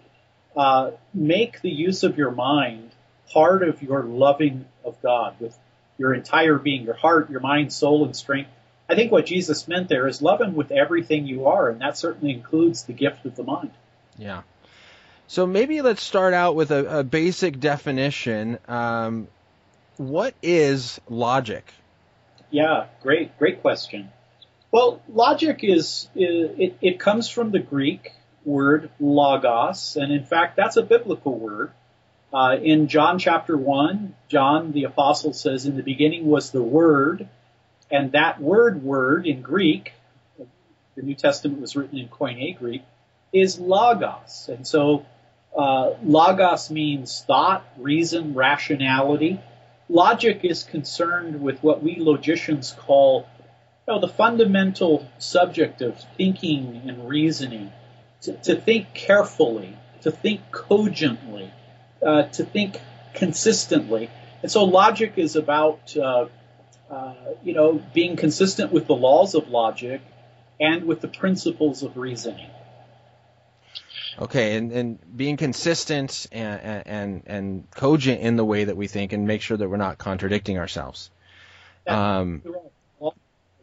uh, 0.57 0.93
make 1.12 1.61
the 1.62 1.69
use 1.69 2.05
of 2.05 2.17
your 2.17 2.31
mind 2.31 2.93
part 3.33 3.65
of 3.65 3.83
your 3.83 4.05
loving 4.05 4.67
of 4.85 5.03
God 5.03 5.35
with 5.41 5.59
your 5.99 6.15
entire 6.15 6.59
being, 6.59 6.85
your 6.85 6.95
heart, 6.95 7.29
your 7.29 7.41
mind, 7.41 7.73
soul, 7.73 8.05
and 8.05 8.15
strength. 8.15 8.51
I 8.89 8.95
think 8.95 9.11
what 9.11 9.27
Jesus 9.27 9.67
meant 9.67 9.89
there 9.89 10.07
is 10.07 10.23
love 10.23 10.41
Him 10.41 10.55
with 10.55 10.71
everything 10.71 11.27
you 11.27 11.47
are, 11.47 11.71
and 11.71 11.81
that 11.81 11.99
certainly 11.99 12.33
includes 12.33 12.85
the 12.85 12.93
gift 12.93 13.27
of 13.27 13.35
the 13.35 13.43
mind. 13.43 13.73
Yeah. 14.17 14.43
So 15.27 15.45
maybe 15.45 15.83
let's 15.83 16.03
start 16.03 16.35
out 16.35 16.55
with 16.55 16.71
a, 16.71 17.01
a 17.01 17.03
basic 17.03 17.59
definition. 17.59 18.59
Um, 18.69 19.27
what 19.97 20.35
is 20.41 21.01
logic? 21.09 21.65
Yeah, 22.51 22.87
great, 23.03 23.37
great 23.41 23.61
question. 23.61 24.11
Well, 24.73 25.02
logic 25.12 25.61
is, 25.62 26.09
it, 26.14 26.79
it 26.81 26.99
comes 26.99 27.29
from 27.29 27.50
the 27.50 27.59
Greek 27.59 28.11
word 28.43 28.91
logos, 28.99 29.99
and 30.00 30.11
in 30.11 30.25
fact, 30.25 30.57
that's 30.57 30.79
a 30.79 30.83
biblical 30.83 31.38
word. 31.38 31.73
Uh, 32.33 32.57
in 32.57 32.88
John 32.88 33.19
chapter 33.19 33.55
1, 33.55 34.14
John 34.29 34.73
the 34.73 34.85
apostle 34.85 35.35
says, 35.35 35.67
in 35.67 35.76
the 35.76 35.83
beginning 35.83 36.25
was 36.25 36.52
the 36.52 36.62
word, 36.62 37.29
and 37.91 38.12
that 38.12 38.41
word 38.41 38.83
word 38.83 39.26
in 39.26 39.43
Greek, 39.43 39.93
the 40.95 41.02
New 41.02 41.17
Testament 41.17 41.61
was 41.61 41.76
written 41.76 41.99
in 41.99 42.09
Koine 42.09 42.59
Greek, 42.59 42.83
is 43.31 43.59
logos. 43.59 44.49
And 44.49 44.67
so, 44.67 45.05
uh, 45.55 45.91
logos 46.02 46.71
means 46.71 47.23
thought, 47.26 47.62
reason, 47.76 48.33
rationality. 48.33 49.38
Logic 49.91 50.41
is 50.43 50.62
concerned 50.62 51.43
with 51.43 51.62
what 51.62 51.83
we 51.83 51.97
logicians 51.97 52.73
call 52.73 53.26
you 53.87 53.95
know, 53.95 54.01
the 54.01 54.09
fundamental 54.09 55.09
subject 55.19 55.83
of 55.83 55.99
thinking 56.17 56.83
and 56.87 57.09
reasoning. 57.09 57.73
To, 58.23 58.33
to 58.35 58.55
think 58.55 58.95
carefully, 58.95 59.77
to 60.03 60.12
think 60.12 60.53
cogently, 60.53 61.51
uh, 62.07 62.23
to 62.25 62.45
think 62.45 62.81
consistently. 63.15 64.11
And 64.43 64.51
so 64.51 64.62
logic 64.62 65.15
is 65.17 65.35
about, 65.35 65.97
uh, 65.97 66.27
uh, 66.89 67.15
you 67.43 67.55
know, 67.55 67.83
being 67.93 68.15
consistent 68.15 68.71
with 68.71 68.87
the 68.87 68.95
laws 68.95 69.35
of 69.35 69.49
logic 69.49 70.03
and 70.61 70.85
with 70.85 71.01
the 71.01 71.09
principles 71.09 71.83
of 71.83 71.97
reasoning. 71.97 72.49
Okay, 74.21 74.57
and, 74.57 74.71
and 74.71 75.17
being 75.17 75.37
consistent 75.37 76.27
and, 76.31 76.87
and 76.87 77.23
and 77.27 77.71
cogent 77.71 78.21
in 78.21 78.37
the 78.37 78.45
way 78.45 78.65
that 78.65 78.77
we 78.77 78.87
think, 78.87 79.12
and 79.12 79.27
make 79.27 79.41
sure 79.41 79.57
that 79.57 79.69
we're 79.69 79.79
not 79.79 79.99
contradicting 79.99 80.59
ourselves. 80.59 81.11
Um, 81.87 82.43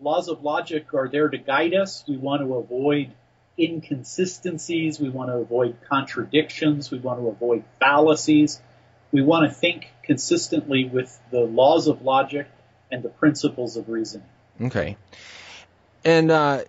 laws 0.01 0.27
of 0.27 0.43
logic 0.43 0.93
are 0.93 1.07
there 1.07 1.29
to 1.29 1.37
guide 1.37 1.73
us. 1.73 2.03
We 2.07 2.17
want 2.17 2.41
to 2.41 2.55
avoid 2.55 3.11
inconsistencies. 3.57 4.99
We 4.99 5.09
want 5.09 5.29
to 5.29 5.35
avoid 5.35 5.77
contradictions. 5.89 6.91
We 6.91 6.99
want 6.99 7.19
to 7.19 7.27
avoid 7.27 7.63
fallacies. 7.79 8.61
We 9.11 9.21
want 9.21 9.49
to 9.49 9.53
think 9.53 9.87
consistently 10.03 10.85
with 10.85 11.19
the 11.31 11.41
laws 11.41 11.87
of 11.87 12.03
logic 12.03 12.47
and 12.91 13.03
the 13.03 13.09
principles 13.09 13.77
of 13.77 13.89
reasoning. 13.89 14.27
Okay. 14.61 14.97
And 16.03 16.31
uh, 16.31 16.63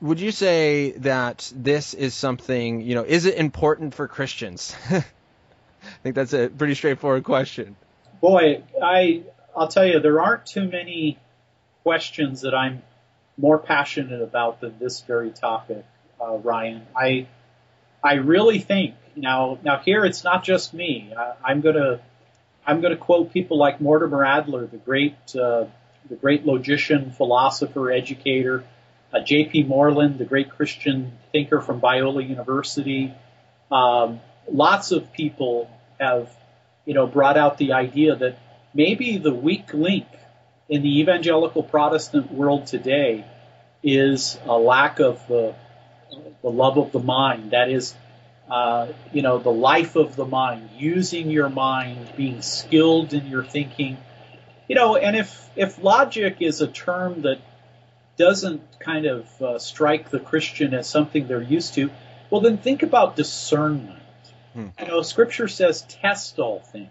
would 0.00 0.20
you 0.20 0.32
say 0.32 0.92
that 0.98 1.52
this 1.54 1.94
is 1.94 2.14
something, 2.14 2.80
you 2.80 2.94
know, 2.94 3.04
is 3.04 3.26
it 3.26 3.36
important 3.36 3.94
for 3.94 4.08
Christians? 4.08 4.74
I 4.90 5.04
think 6.02 6.14
that's 6.14 6.32
a 6.32 6.48
pretty 6.48 6.74
straightforward 6.74 7.24
question. 7.24 7.76
Boy, 8.20 8.62
I 8.82 9.22
I'll 9.56 9.68
tell 9.68 9.86
you 9.86 10.00
there 10.00 10.20
aren't 10.20 10.46
too 10.46 10.68
many 10.68 11.18
questions 11.84 12.40
that 12.40 12.54
I'm 12.54 12.82
more 13.38 13.58
passionate 13.58 14.22
about 14.22 14.60
than 14.60 14.78
this 14.80 15.02
very 15.02 15.30
topic 15.30 15.84
uh, 16.20 16.36
Ryan. 16.38 16.82
I 16.96 17.28
I 18.02 18.14
really 18.14 18.58
think 18.58 18.94
now 19.14 19.58
now 19.62 19.78
here 19.78 20.04
it's 20.04 20.24
not 20.24 20.42
just 20.42 20.74
me. 20.74 21.12
I, 21.16 21.34
I'm 21.44 21.60
gonna 21.60 22.00
I'm 22.66 22.80
gonna 22.80 22.96
quote 22.96 23.32
people 23.32 23.58
like 23.58 23.80
Mortimer 23.80 24.24
Adler, 24.24 24.66
the 24.66 24.78
great 24.78 25.14
uh, 25.36 25.66
the 26.08 26.16
great 26.16 26.44
logician, 26.44 27.10
philosopher, 27.10 27.90
educator, 27.90 28.64
uh, 29.12 29.20
J.P. 29.20 29.64
Moreland, 29.64 30.18
the 30.18 30.24
great 30.24 30.50
Christian 30.50 31.12
thinker 31.32 31.60
from 31.60 31.80
Biola 31.80 32.28
University. 32.28 33.14
Um, 33.70 34.20
lots 34.50 34.90
of 34.92 35.12
people 35.12 35.70
have 36.00 36.30
you 36.86 36.94
know 36.94 37.06
brought 37.06 37.36
out 37.36 37.58
the 37.58 37.72
idea 37.72 38.16
that 38.16 38.38
maybe 38.74 39.18
the 39.18 39.34
weak 39.34 39.72
link 39.74 40.06
in 40.68 40.82
the 40.82 41.00
evangelical 41.00 41.62
Protestant 41.62 42.32
world 42.32 42.66
today 42.66 43.24
is 43.82 44.38
a 44.44 44.58
lack 44.58 45.00
of 45.00 45.26
the 45.28 45.54
the 46.42 46.50
love 46.50 46.78
of 46.78 46.92
the 46.92 47.00
mind. 47.00 47.50
That 47.50 47.70
is, 47.70 47.94
uh, 48.48 48.88
you 49.12 49.22
know, 49.22 49.38
the 49.38 49.52
life 49.52 49.96
of 49.96 50.16
the 50.16 50.24
mind, 50.24 50.70
using 50.76 51.30
your 51.30 51.48
mind, 51.48 52.12
being 52.16 52.42
skilled 52.42 53.12
in 53.12 53.26
your 53.26 53.44
thinking. 53.44 53.98
You 54.68 54.76
know, 54.76 54.96
and 54.96 55.16
if 55.16 55.50
if 55.56 55.82
logic 55.82 56.36
is 56.40 56.60
a 56.60 56.66
term 56.66 57.22
that 57.22 57.38
doesn't 58.16 58.62
kind 58.78 59.06
of 59.06 59.42
uh, 59.42 59.58
strike 59.58 60.10
the 60.10 60.20
Christian 60.20 60.72
as 60.72 60.88
something 60.88 61.26
they're 61.26 61.42
used 61.42 61.74
to, 61.74 61.90
well, 62.30 62.40
then 62.40 62.58
think 62.58 62.82
about 62.82 63.16
discernment. 63.16 64.00
Hmm. 64.54 64.68
You 64.80 64.86
know, 64.86 65.02
Scripture 65.02 65.48
says, 65.48 65.82
"Test 65.82 66.38
all 66.38 66.60
things." 66.60 66.88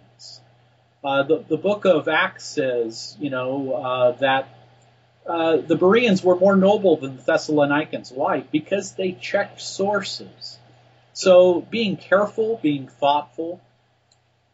Uh, 1.03 1.23
the 1.23 1.43
the 1.49 1.57
book 1.57 1.85
of 1.85 2.07
Acts 2.07 2.45
says, 2.45 3.17
you 3.19 3.29
know, 3.29 3.73
uh, 3.73 4.11
that 4.13 4.47
uh, 5.27 5.57
the 5.57 5.75
Bereans 5.75 6.23
were 6.23 6.35
more 6.35 6.55
noble 6.55 6.97
than 6.97 7.17
the 7.17 7.23
Thessalonians. 7.23 8.11
Why? 8.11 8.41
Because 8.41 8.93
they 8.93 9.11
checked 9.11 9.61
sources. 9.61 10.57
So 11.13 11.61
being 11.61 11.97
careful, 11.97 12.59
being 12.61 12.87
thoughtful, 12.87 13.61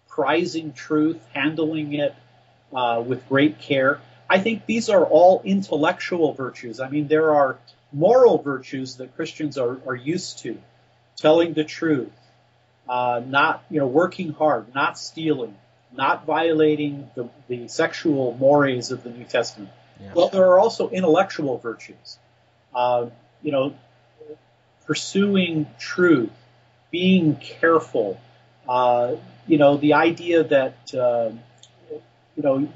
prizing 0.07 0.73
truth, 0.73 1.21
handling 1.33 1.93
it 1.93 2.15
uh, 2.73 3.03
with 3.05 3.27
great 3.29 3.59
care. 3.59 4.01
I 4.29 4.39
think 4.39 4.65
these 4.65 4.89
are 4.89 5.05
all 5.05 5.41
intellectual 5.43 6.33
virtues. 6.33 6.79
I 6.79 6.89
mean, 6.89 7.07
there 7.07 7.33
are 7.33 7.57
moral 7.91 8.37
virtues 8.41 8.97
that 8.97 9.15
Christians 9.15 9.57
are, 9.57 9.79
are 9.87 9.95
used 9.95 10.39
to. 10.39 10.59
Telling 11.17 11.53
the 11.53 11.63
truth, 11.63 12.11
uh, 12.87 13.21
not, 13.25 13.63
you 13.69 13.79
know, 13.79 13.87
working 13.87 14.31
hard, 14.31 14.73
not 14.73 14.97
stealing, 14.97 15.55
not 15.95 16.25
violating 16.25 17.09
the, 17.15 17.29
the 17.47 17.67
sexual 17.67 18.35
mores 18.39 18.91
of 18.91 19.03
the 19.03 19.09
New 19.09 19.25
Testament. 19.25 19.71
Yeah. 19.99 20.13
Well, 20.13 20.29
there 20.29 20.45
are 20.45 20.59
also 20.59 20.89
intellectual 20.89 21.57
virtues. 21.57 22.17
Uh, 22.73 23.07
you 23.41 23.51
know, 23.51 23.75
pursuing 24.85 25.67
truth, 25.79 26.31
being 26.91 27.35
careful. 27.35 28.19
Uh, 28.67 29.15
you 29.47 29.57
know, 29.57 29.77
the 29.77 29.93
idea 29.93 30.43
that 30.43 30.93
uh, 30.93 31.31
you 32.35 32.43
know 32.43 32.67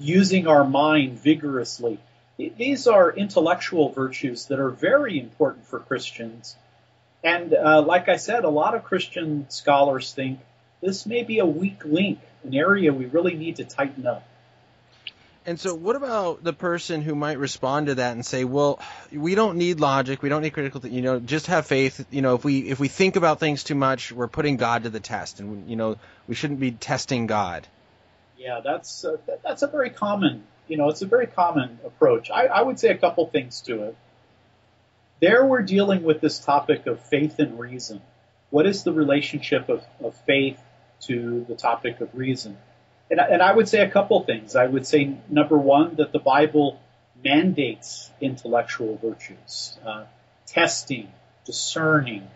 using 0.00 0.46
our 0.46 0.64
mind 0.64 1.20
vigorously. 1.20 1.98
These 2.38 2.86
are 2.86 3.12
intellectual 3.12 3.90
virtues 3.90 4.46
that 4.46 4.58
are 4.58 4.70
very 4.70 5.20
important 5.20 5.66
for 5.66 5.78
Christians. 5.78 6.56
And 7.22 7.52
uh, 7.52 7.82
like 7.82 8.08
I 8.08 8.16
said, 8.16 8.44
a 8.44 8.48
lot 8.48 8.74
of 8.74 8.84
Christian 8.84 9.44
scholars 9.50 10.14
think 10.14 10.40
this 10.80 11.04
may 11.04 11.22
be 11.22 11.38
a 11.38 11.44
weak 11.44 11.84
link, 11.84 12.20
an 12.44 12.54
area 12.54 12.92
we 12.92 13.06
really 13.06 13.34
need 13.34 13.56
to 13.56 13.64
tighten 13.64 14.06
up. 14.06 14.26
And 15.46 15.58
so, 15.58 15.74
what 15.74 15.96
about 15.96 16.44
the 16.44 16.52
person 16.52 17.00
who 17.00 17.14
might 17.14 17.38
respond 17.38 17.86
to 17.86 17.94
that 17.94 18.12
and 18.12 18.24
say, 18.24 18.44
"Well, 18.44 18.78
we 19.10 19.34
don't 19.34 19.56
need 19.56 19.80
logic, 19.80 20.22
we 20.22 20.28
don't 20.28 20.42
need 20.42 20.50
critical, 20.50 20.82
th- 20.82 20.92
you 20.92 21.00
know, 21.00 21.18
just 21.18 21.46
have 21.46 21.66
faith. 21.66 22.04
You 22.10 22.20
know, 22.20 22.34
if 22.34 22.44
we 22.44 22.68
if 22.68 22.78
we 22.78 22.88
think 22.88 23.16
about 23.16 23.40
things 23.40 23.64
too 23.64 23.74
much, 23.74 24.12
we're 24.12 24.28
putting 24.28 24.58
God 24.58 24.82
to 24.82 24.90
the 24.90 25.00
test, 25.00 25.40
and 25.40 25.68
you 25.68 25.76
know, 25.76 25.96
we 26.28 26.34
shouldn't 26.34 26.60
be 26.60 26.72
testing 26.72 27.26
God." 27.26 27.66
Yeah, 28.36 28.60
that's 28.62 29.04
uh, 29.04 29.16
that's 29.42 29.62
a 29.62 29.66
very 29.66 29.90
common, 29.90 30.44
you 30.68 30.76
know, 30.76 30.88
it's 30.88 31.02
a 31.02 31.06
very 31.06 31.26
common 31.26 31.78
approach. 31.84 32.30
I, 32.30 32.46
I 32.46 32.62
would 32.62 32.78
say 32.78 32.88
a 32.88 32.98
couple 32.98 33.26
things 33.26 33.62
to 33.62 33.84
it. 33.84 33.96
There, 35.20 35.44
we're 35.44 35.62
dealing 35.62 36.02
with 36.02 36.20
this 36.20 36.38
topic 36.38 36.86
of 36.86 37.00
faith 37.00 37.38
and 37.38 37.58
reason. 37.58 38.00
What 38.48 38.66
is 38.66 38.82
the 38.82 38.92
relationship 38.92 39.68
of, 39.68 39.84
of 40.02 40.14
faith 40.26 40.58
to 41.02 41.44
the 41.48 41.54
topic 41.54 42.00
of 42.00 42.14
reason? 42.14 42.56
And, 43.10 43.20
and 43.20 43.42
I 43.42 43.52
would 43.52 43.68
say 43.68 43.80
a 43.80 43.90
couple 43.90 44.22
things. 44.22 44.54
I 44.56 44.66
would 44.66 44.86
say 44.86 45.16
number 45.28 45.58
one 45.58 45.96
that 45.96 46.12
the 46.12 46.18
Bible 46.18 46.80
mandates 47.22 48.10
intellectual 48.20 48.96
virtues, 48.96 49.78
uh, 49.84 50.04
testing, 50.46 51.10
discerning, 51.44 52.28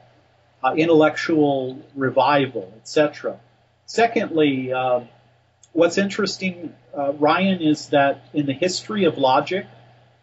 uh, 0.62 0.74
intellectual 0.76 1.78
revival, 1.94 2.72
etc. 2.76 3.38
Secondly, 3.86 4.72
uh, 4.72 5.00
what's 5.72 5.98
interesting, 5.98 6.74
uh, 6.96 7.12
Ryan, 7.12 7.60
is 7.60 7.88
that 7.88 8.24
in 8.32 8.46
the 8.46 8.52
history 8.52 9.04
of 9.04 9.18
logic, 9.18 9.66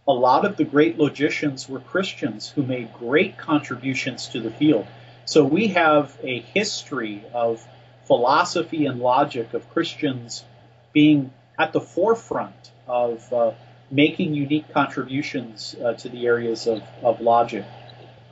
a 0.07 0.13
lot 0.13 0.45
of 0.45 0.57
the 0.57 0.63
great 0.63 0.97
logicians 0.97 1.69
were 1.69 1.79
Christians 1.79 2.49
who 2.49 2.63
made 2.63 2.93
great 2.93 3.37
contributions 3.37 4.29
to 4.29 4.41
the 4.41 4.49
field. 4.49 4.87
So 5.25 5.45
we 5.45 5.67
have 5.69 6.17
a 6.23 6.39
history 6.39 7.23
of 7.33 7.65
philosophy 8.11 8.87
and 8.87 8.99
logic 8.99 9.53
of 9.53 9.69
Christians 9.69 10.43
being 10.91 11.31
at 11.57 11.71
the 11.71 11.79
forefront 11.79 12.69
of 12.85 13.31
uh, 13.31 13.51
making 13.89 14.33
unique 14.33 14.73
contributions 14.73 15.77
uh, 15.81 15.93
to 15.93 16.09
the 16.09 16.25
areas 16.25 16.67
of, 16.67 16.83
of 17.01 17.21
logic. 17.21 17.63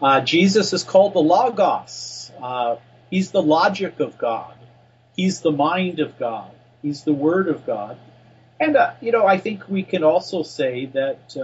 Uh, 0.01 0.19
Jesus 0.19 0.73
is 0.73 0.83
called 0.83 1.13
the 1.13 1.21
Logos. 1.21 2.29
Uh, 2.43 2.75
he's 3.09 3.31
the 3.31 3.41
logic 3.41 4.01
of 4.01 4.17
God. 4.17 4.53
He's 5.15 5.39
the 5.39 5.53
mind 5.53 6.01
of 6.01 6.19
God. 6.19 6.51
He's 6.81 7.05
the 7.05 7.13
Word 7.13 7.47
of 7.47 7.65
God. 7.65 7.97
And, 8.59 8.75
uh, 8.75 8.95
you 8.99 9.13
know, 9.13 9.25
I 9.25 9.37
think 9.37 9.69
we 9.69 9.83
can 9.83 10.03
also 10.03 10.43
say 10.43 10.87
that 10.87 11.37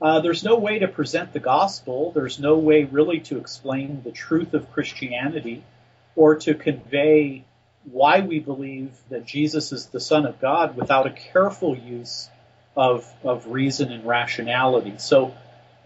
uh, 0.00 0.20
there's 0.20 0.44
no 0.44 0.56
way 0.56 0.78
to 0.78 0.86
present 0.86 1.32
the 1.32 1.40
gospel. 1.40 2.12
There's 2.12 2.38
no 2.38 2.58
way 2.58 2.84
really 2.84 3.18
to 3.22 3.38
explain 3.38 4.02
the 4.04 4.12
truth 4.12 4.54
of 4.54 4.72
Christianity 4.72 5.64
or 6.18 6.34
to 6.34 6.52
convey 6.52 7.44
why 7.84 8.20
we 8.20 8.40
believe 8.40 8.90
that 9.08 9.24
Jesus 9.24 9.70
is 9.70 9.86
the 9.86 10.00
Son 10.00 10.26
of 10.26 10.40
God 10.40 10.76
without 10.76 11.06
a 11.06 11.12
careful 11.12 11.78
use 11.78 12.28
of, 12.76 13.06
of 13.22 13.46
reason 13.46 13.92
and 13.92 14.04
rationality. 14.04 14.94
So, 14.98 15.32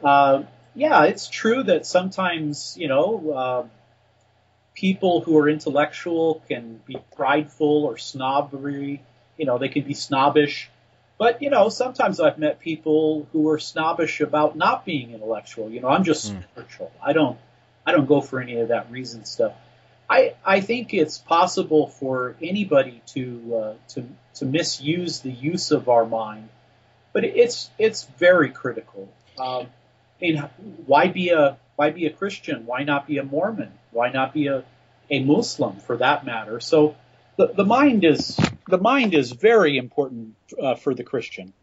uh, 0.03 0.45
yeah, 0.75 1.05
it's 1.05 1.29
true 1.29 1.63
that 1.65 1.85
sometimes, 1.85 2.79
you 2.79 2.89
know, 2.89 3.31
uh, 3.31 3.67
people 4.75 5.21
who 5.21 5.37
are 5.37 5.51
intellectual 5.51 6.43
can 6.49 6.81
be 6.87 6.97
prideful 7.15 7.85
or 7.85 7.99
snobbery. 7.99 9.03
You 9.37 9.45
know, 9.45 9.59
they 9.59 9.69
can 9.69 9.85
be 9.85 9.93
snobbish. 9.93 10.71
But, 11.19 11.43
you 11.43 11.51
know, 11.51 11.69
sometimes 11.69 12.21
I've 12.21 12.39
met 12.39 12.59
people 12.59 13.29
who 13.33 13.51
are 13.51 13.59
snobbish 13.59 14.23
about 14.23 14.57
not 14.57 14.87
being 14.87 15.13
intellectual. 15.13 15.69
You 15.69 15.83
know, 15.83 15.89
I'm 15.89 16.05
just 16.05 16.33
mm. 16.33 16.43
spiritual. 16.43 16.91
I 17.05 17.13
don't, 17.13 17.39
I 17.87 17.93
don't 17.93 18.07
go 18.07 18.23
for 18.23 18.41
any 18.41 18.59
of 18.61 18.69
that 18.69 18.91
reason 18.91 19.27
stuff. 19.27 19.53
I, 20.13 20.35
I 20.45 20.61
think 20.61 20.93
it's 20.93 21.17
possible 21.17 21.87
for 21.89 22.37
anybody 22.43 23.01
to, 23.15 23.57
uh, 23.57 23.75
to, 23.95 24.07
to 24.35 24.45
misuse 24.45 25.21
the 25.21 25.31
use 25.31 25.71
of 25.71 25.89
our 25.89 26.05
mind, 26.05 26.51
but 27.15 27.25
it's, 27.25 27.71
it's 27.79 28.05
very 28.19 28.51
critical. 28.51 29.11
Um, 29.39 29.69
I 30.21 30.25
mean, 30.25 30.37
why 30.87 31.09
be 31.09 31.31
a, 31.31 31.57
why 31.77 31.91
be 31.91 32.05
a 32.07 32.11
Christian? 32.11 32.67
Why 32.67 32.85
not 32.85 33.07
be 33.07 33.17
a 33.19 33.25
Mormon? 33.25 33.73
Why 33.91 34.11
not 34.11 34.35
be 34.35 34.49
a, 34.49 34.65
a 35.09 35.25
Muslim 35.25 35.81
for 35.81 35.97
that 35.97 36.27
matter? 36.27 36.61
So 36.61 36.95
the, 37.39 37.47
the 37.47 37.65
mind 37.65 38.05
is 38.05 38.39
the 38.69 38.79
mind 38.79 39.15
is 39.15 39.33
very 39.33 39.79
important 39.79 40.35
uh, 40.61 40.75
for 40.75 40.95
the 40.95 41.05
Christian. 41.05 41.55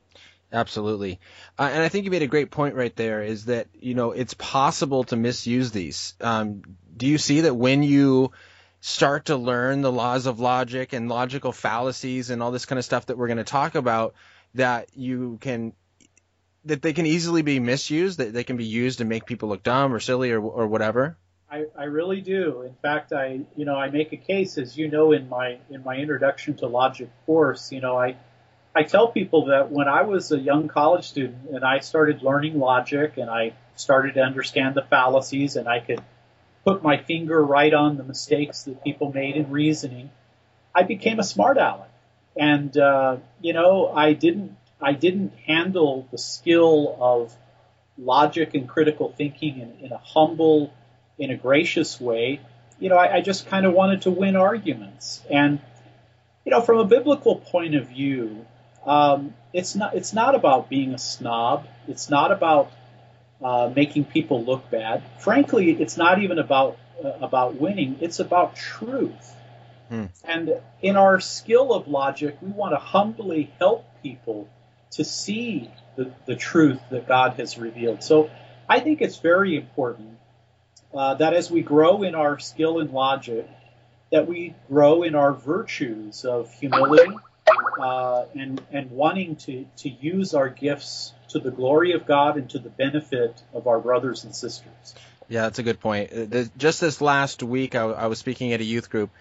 Absolutely, 0.51 1.19
uh, 1.59 1.69
and 1.71 1.83
I 1.83 1.89
think 1.89 2.05
you 2.05 2.11
made 2.11 2.23
a 2.23 2.27
great 2.27 2.49
point 2.49 2.73
right 2.73 2.95
there. 2.95 3.21
Is 3.21 3.45
that 3.45 3.67
you 3.73 3.93
know 3.93 4.11
it's 4.11 4.33
possible 4.33 5.03
to 5.05 5.15
misuse 5.15 5.71
these. 5.71 6.15
Um, 6.21 6.63
do 6.97 7.05
you 7.05 7.19
see 7.19 7.41
that 7.41 7.53
when 7.53 7.83
you 7.83 8.31
start 8.81 9.25
to 9.25 9.35
learn 9.35 9.81
the 9.81 9.91
laws 9.91 10.25
of 10.25 10.39
logic 10.39 10.93
and 10.93 11.07
logical 11.07 11.51
fallacies 11.51 12.29
and 12.29 12.41
all 12.41 12.51
this 12.51 12.65
kind 12.65 12.79
of 12.79 12.85
stuff 12.85 13.07
that 13.07 13.17
we're 13.17 13.27
going 13.27 13.37
to 13.37 13.43
talk 13.43 13.75
about, 13.75 14.15
that 14.55 14.89
you 14.95 15.37
can 15.41 15.73
that 16.65 16.81
they 16.81 16.93
can 16.93 17.05
easily 17.05 17.41
be 17.41 17.59
misused, 17.59 18.17
that 18.17 18.33
they 18.33 18.43
can 18.43 18.57
be 18.57 18.65
used 18.65 18.99
to 18.99 19.05
make 19.05 19.25
people 19.25 19.49
look 19.49 19.63
dumb 19.63 19.93
or 19.93 19.99
silly 19.99 20.31
or 20.31 20.41
or 20.41 20.67
whatever? 20.67 21.17
I, 21.51 21.65
I 21.77 21.85
really 21.85 22.21
do. 22.21 22.61
In 22.61 22.75
fact, 22.81 23.11
I 23.11 23.41
you 23.55 23.65
know 23.65 23.75
I 23.75 23.89
make 23.89 24.13
a 24.13 24.17
case, 24.17 24.57
as 24.57 24.77
you 24.77 24.89
know, 24.89 25.11
in 25.11 25.29
my 25.29 25.59
in 25.69 25.83
my 25.83 25.95
introduction 25.95 26.55
to 26.57 26.67
logic 26.67 27.09
course. 27.25 27.71
You 27.71 27.81
know, 27.81 27.97
I 27.97 28.17
I 28.79 28.83
tell 28.83 29.09
people 29.09 29.47
that 29.47 29.71
when 29.71 29.89
I 29.89 30.03
was 30.03 30.31
a 30.31 30.39
young 30.39 30.69
college 30.69 31.03
student 31.03 31.49
and 31.51 31.65
I 31.65 31.79
started 31.79 32.23
learning 32.23 32.57
logic 32.57 33.17
and 33.17 33.29
I 33.29 33.51
started 33.75 34.13
to 34.13 34.21
understand 34.21 34.73
the 34.73 34.83
fallacies 34.83 35.57
and 35.57 35.67
I 35.67 35.81
could 35.81 36.01
put 36.63 36.81
my 36.81 36.95
finger 36.95 37.43
right 37.43 37.73
on 37.73 37.97
the 37.97 38.05
mistakes 38.05 38.63
that 38.63 38.81
people 38.81 39.11
made 39.11 39.35
in 39.35 39.51
reasoning, 39.51 40.11
I 40.73 40.83
became 40.83 41.19
a 41.19 41.25
smart 41.25 41.57
aleck. 41.57 41.91
And 42.37 42.77
uh, 42.77 43.17
you 43.41 43.51
know, 43.51 43.91
I 43.93 44.13
didn't 44.13 44.55
I 44.81 44.93
didn't 44.93 45.33
handle 45.45 46.07
the 46.09 46.17
skill 46.17 46.95
of 47.01 47.35
logic 47.97 48.53
and 48.53 48.69
critical 48.69 49.11
thinking 49.11 49.59
in, 49.59 49.87
in 49.87 49.91
a 49.91 49.97
humble 49.97 50.73
in 51.17 51.31
a 51.31 51.35
gracious 51.35 51.99
way, 51.99 52.39
you 52.79 52.87
know, 52.87 52.95
I, 52.95 53.17
I 53.17 53.21
just 53.21 53.47
kind 53.47 53.65
of 53.65 53.73
wanted 53.73 54.03
to 54.03 54.11
win 54.11 54.37
arguments. 54.37 55.21
And, 55.29 55.59
you 56.45 56.51
know, 56.51 56.61
from 56.61 56.77
a 56.77 56.85
biblical 56.85 57.35
point 57.35 57.75
of 57.75 57.89
view, 57.89 58.45
um, 58.85 59.33
it's 59.53 59.75
not 59.75 59.95
it's 59.95 60.13
not 60.13 60.35
about 60.35 60.69
being 60.69 60.93
a 60.93 60.97
snob. 60.97 61.67
It's 61.87 62.09
not 62.09 62.31
about 62.31 62.71
uh, 63.43 63.71
making 63.75 64.05
people 64.05 64.43
look 64.43 64.69
bad. 64.69 65.03
Frankly, 65.19 65.71
it's 65.71 65.97
not 65.97 66.21
even 66.21 66.39
about 66.39 66.77
uh, 67.03 67.09
about 67.21 67.55
winning. 67.55 67.97
It's 68.01 68.19
about 68.19 68.55
truth. 68.55 69.35
Hmm. 69.89 70.05
And 70.23 70.61
in 70.81 70.97
our 70.97 71.19
skill 71.19 71.73
of 71.73 71.87
logic, 71.87 72.37
we 72.41 72.49
want 72.49 72.73
to 72.73 72.77
humbly 72.77 73.51
help 73.59 73.85
people 74.03 74.47
to 74.91 75.03
see 75.03 75.69
the, 75.95 76.11
the 76.25 76.35
truth 76.35 76.79
that 76.91 77.07
God 77.07 77.33
has 77.33 77.57
revealed. 77.57 78.03
So 78.03 78.29
I 78.67 78.79
think 78.79 79.01
it's 79.01 79.17
very 79.17 79.55
important 79.55 80.17
uh, 80.93 81.15
that 81.15 81.33
as 81.33 81.49
we 81.49 81.61
grow 81.61 82.03
in 82.03 82.15
our 82.15 82.37
skill 82.39 82.79
in 82.79 82.91
logic, 82.91 83.47
that 84.11 84.27
we 84.27 84.55
grow 84.67 85.03
in 85.03 85.15
our 85.15 85.33
virtues 85.33 86.25
of 86.25 86.51
humility 86.53 87.15
uh, 87.79 88.25
and 88.35 88.61
and 88.71 88.91
wanting 88.91 89.35
to 89.37 89.65
to 89.77 89.89
use 89.89 90.33
our 90.33 90.49
gifts 90.49 91.13
to 91.29 91.39
the 91.39 91.51
glory 91.51 91.93
of 91.93 92.05
God 92.05 92.37
and 92.37 92.49
to 92.51 92.59
the 92.59 92.69
benefit 92.69 93.41
of 93.53 93.67
our 93.67 93.79
brothers 93.79 94.23
and 94.23 94.35
sisters. 94.35 94.95
Yeah, 95.27 95.43
that's 95.43 95.59
a 95.59 95.63
good 95.63 95.79
point. 95.79 96.11
Uh, 96.11 96.45
just 96.57 96.81
this 96.81 97.01
last 97.01 97.43
week, 97.43 97.75
I, 97.75 97.83
I 97.83 98.07
was 98.07 98.17
speaking 98.17 98.53
at 98.53 98.61
a 98.61 98.63
youth 98.63 98.89
group, 98.89 99.11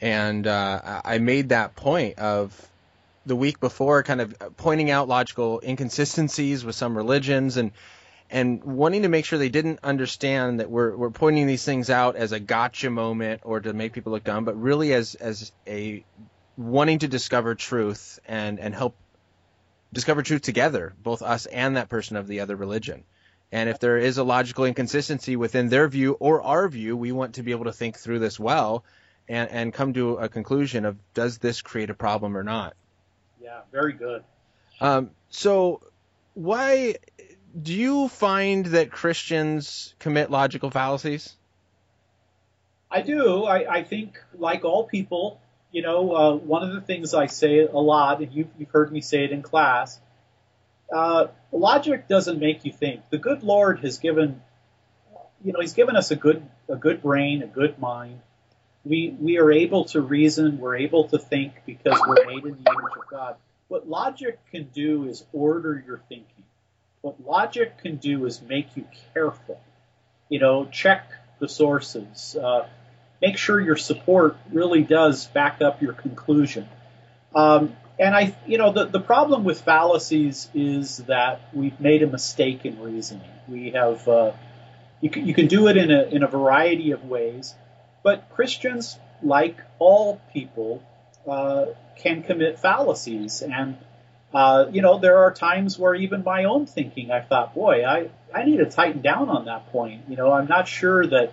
and 0.00 0.46
uh, 0.46 1.00
I 1.04 1.18
made 1.18 1.48
that 1.48 1.74
point 1.74 2.18
of 2.18 2.70
the 3.26 3.36
week 3.36 3.58
before, 3.58 4.04
kind 4.04 4.20
of 4.20 4.34
pointing 4.56 4.90
out 4.90 5.08
logical 5.08 5.60
inconsistencies 5.62 6.64
with 6.64 6.76
some 6.76 6.96
religions 6.96 7.56
and 7.56 7.72
and 8.30 8.62
wanting 8.64 9.02
to 9.02 9.08
make 9.08 9.24
sure 9.24 9.38
they 9.38 9.48
didn't 9.48 9.80
understand 9.82 10.60
that 10.60 10.70
we're 10.70 10.96
we're 10.96 11.10
pointing 11.10 11.46
these 11.46 11.64
things 11.64 11.90
out 11.90 12.16
as 12.16 12.32
a 12.32 12.40
gotcha 12.40 12.90
moment 12.90 13.42
or 13.44 13.60
to 13.60 13.72
make 13.72 13.92
people 13.92 14.12
look 14.12 14.24
dumb, 14.24 14.44
but 14.44 14.60
really 14.60 14.92
as 14.94 15.16
as 15.16 15.52
a 15.66 16.04
wanting 16.56 17.00
to 17.00 17.08
discover 17.08 17.54
truth 17.54 18.18
and 18.26 18.58
and 18.58 18.74
help 18.74 18.96
discover 19.92 20.22
truth 20.22 20.42
together, 20.42 20.94
both 21.02 21.22
us 21.22 21.46
and 21.46 21.76
that 21.76 21.88
person 21.88 22.16
of 22.16 22.26
the 22.26 22.40
other 22.40 22.56
religion. 22.56 23.04
And 23.52 23.68
if 23.68 23.78
there 23.78 23.98
is 23.98 24.18
a 24.18 24.24
logical 24.24 24.64
inconsistency 24.64 25.36
within 25.36 25.68
their 25.68 25.88
view 25.88 26.12
or 26.18 26.42
our 26.42 26.68
view, 26.68 26.96
we 26.96 27.12
want 27.12 27.34
to 27.34 27.42
be 27.42 27.52
able 27.52 27.66
to 27.66 27.72
think 27.72 27.96
through 27.96 28.18
this 28.18 28.40
well 28.40 28.84
and, 29.28 29.48
and 29.50 29.72
come 29.72 29.92
to 29.94 30.16
a 30.16 30.28
conclusion 30.28 30.84
of 30.84 30.96
does 31.14 31.38
this 31.38 31.62
create 31.62 31.90
a 31.90 31.94
problem 31.94 32.36
or 32.36 32.42
not. 32.42 32.74
Yeah, 33.40 33.60
very 33.70 33.92
good. 33.92 34.24
Um, 34.80 35.10
so 35.30 35.80
why 36.34 36.96
do 37.60 37.72
you 37.72 38.08
find 38.08 38.66
that 38.66 38.90
Christians 38.90 39.94
commit 39.98 40.30
logical 40.30 40.70
fallacies? 40.70 41.34
I 42.90 43.00
do. 43.02 43.44
I, 43.44 43.76
I 43.76 43.82
think, 43.84 44.18
like 44.34 44.64
all 44.64 44.84
people, 44.84 45.40
you 45.76 45.82
know, 45.82 46.16
uh, 46.16 46.34
one 46.36 46.62
of 46.62 46.72
the 46.72 46.80
things 46.80 47.12
I 47.12 47.26
say 47.26 47.58
a 47.58 47.70
lot, 47.70 48.22
and 48.22 48.32
you've, 48.32 48.48
you've 48.58 48.70
heard 48.70 48.90
me 48.90 49.02
say 49.02 49.24
it 49.24 49.30
in 49.30 49.42
class, 49.42 50.00
uh, 50.90 51.26
logic 51.52 52.08
doesn't 52.08 52.38
make 52.38 52.64
you 52.64 52.72
think. 52.72 53.02
The 53.10 53.18
good 53.18 53.42
Lord 53.42 53.80
has 53.80 53.98
given, 53.98 54.40
you 55.44 55.52
know, 55.52 55.60
He's 55.60 55.74
given 55.74 55.94
us 55.94 56.10
a 56.10 56.16
good 56.16 56.48
a 56.70 56.76
good 56.76 57.02
brain, 57.02 57.42
a 57.42 57.46
good 57.46 57.78
mind. 57.78 58.20
We 58.86 59.14
we 59.20 59.38
are 59.38 59.52
able 59.52 59.84
to 59.86 60.00
reason. 60.00 60.56
We're 60.60 60.76
able 60.76 61.08
to 61.08 61.18
think 61.18 61.52
because 61.66 62.00
we're 62.08 62.24
made 62.24 62.46
in 62.46 62.52
the 62.64 62.70
image 62.70 62.96
of 62.96 63.10
God. 63.10 63.36
What 63.68 63.86
logic 63.86 64.38
can 64.50 64.70
do 64.72 65.06
is 65.06 65.24
order 65.34 65.84
your 65.86 66.00
thinking. 66.08 66.44
What 67.02 67.22
logic 67.22 67.82
can 67.82 67.96
do 67.96 68.24
is 68.24 68.40
make 68.40 68.78
you 68.78 68.86
careful. 69.12 69.60
You 70.30 70.38
know, 70.38 70.64
check 70.72 71.10
the 71.38 71.50
sources. 71.50 72.34
Uh, 72.34 72.66
make 73.20 73.36
sure 73.38 73.60
your 73.60 73.76
support 73.76 74.36
really 74.52 74.82
does 74.82 75.26
back 75.26 75.62
up 75.62 75.82
your 75.82 75.92
conclusion. 75.92 76.68
Um, 77.34 77.76
and 77.98 78.14
I, 78.14 78.36
you 78.46 78.58
know, 78.58 78.72
the, 78.72 78.84
the 78.84 79.00
problem 79.00 79.44
with 79.44 79.62
fallacies 79.62 80.48
is 80.54 80.98
that 80.98 81.40
we've 81.52 81.78
made 81.80 82.02
a 82.02 82.06
mistake 82.06 82.64
in 82.64 82.80
reasoning. 82.80 83.30
We 83.48 83.70
have, 83.70 84.06
uh, 84.06 84.32
you 85.00 85.10
can, 85.10 85.26
you 85.26 85.34
can 85.34 85.46
do 85.46 85.68
it 85.68 85.76
in 85.76 85.90
a, 85.90 86.02
in 86.02 86.22
a 86.22 86.26
variety 86.26 86.90
of 86.90 87.04
ways, 87.04 87.54
but 88.02 88.28
Christians, 88.34 88.98
like 89.22 89.58
all 89.78 90.20
people, 90.32 90.82
uh, 91.26 91.66
can 91.96 92.22
commit 92.22 92.58
fallacies. 92.58 93.42
And 93.42 93.78
uh, 94.34 94.66
you 94.70 94.82
know, 94.82 94.98
there 94.98 95.18
are 95.18 95.32
times 95.32 95.78
where 95.78 95.94
even 95.94 96.22
my 96.22 96.44
own 96.44 96.66
thinking, 96.66 97.10
I 97.10 97.20
thought, 97.20 97.54
boy, 97.54 97.84
I, 97.84 98.10
I 98.34 98.44
need 98.44 98.58
to 98.58 98.66
tighten 98.66 99.00
down 99.00 99.30
on 99.30 99.46
that 99.46 99.72
point. 99.72 100.02
You 100.08 100.16
know, 100.16 100.32
I'm 100.32 100.46
not 100.46 100.68
sure 100.68 101.06
that 101.06 101.32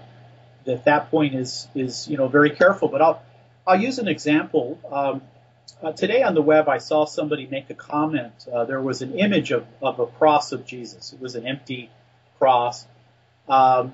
that 0.65 0.85
that 0.85 1.11
point 1.11 1.35
is 1.35 1.67
is 1.75 2.07
you 2.07 2.17
know 2.17 2.27
very 2.27 2.51
careful. 2.51 2.87
But 2.87 3.01
I'll 3.01 3.21
I'll 3.65 3.79
use 3.79 3.99
an 3.99 4.07
example. 4.07 4.79
Um, 4.91 5.21
uh, 5.81 5.91
today 5.91 6.23
on 6.23 6.33
the 6.33 6.41
web, 6.41 6.69
I 6.69 6.77
saw 6.77 7.05
somebody 7.05 7.47
make 7.47 7.69
a 7.69 7.73
comment. 7.73 8.33
Uh, 8.51 8.65
there 8.65 8.81
was 8.81 9.01
an 9.01 9.17
image 9.19 9.51
of, 9.51 9.65
of 9.81 9.99
a 9.99 10.07
cross 10.07 10.51
of 10.51 10.65
Jesus. 10.65 11.13
It 11.13 11.19
was 11.19 11.35
an 11.35 11.45
empty 11.45 11.89
cross. 12.37 12.85
Um, 13.47 13.93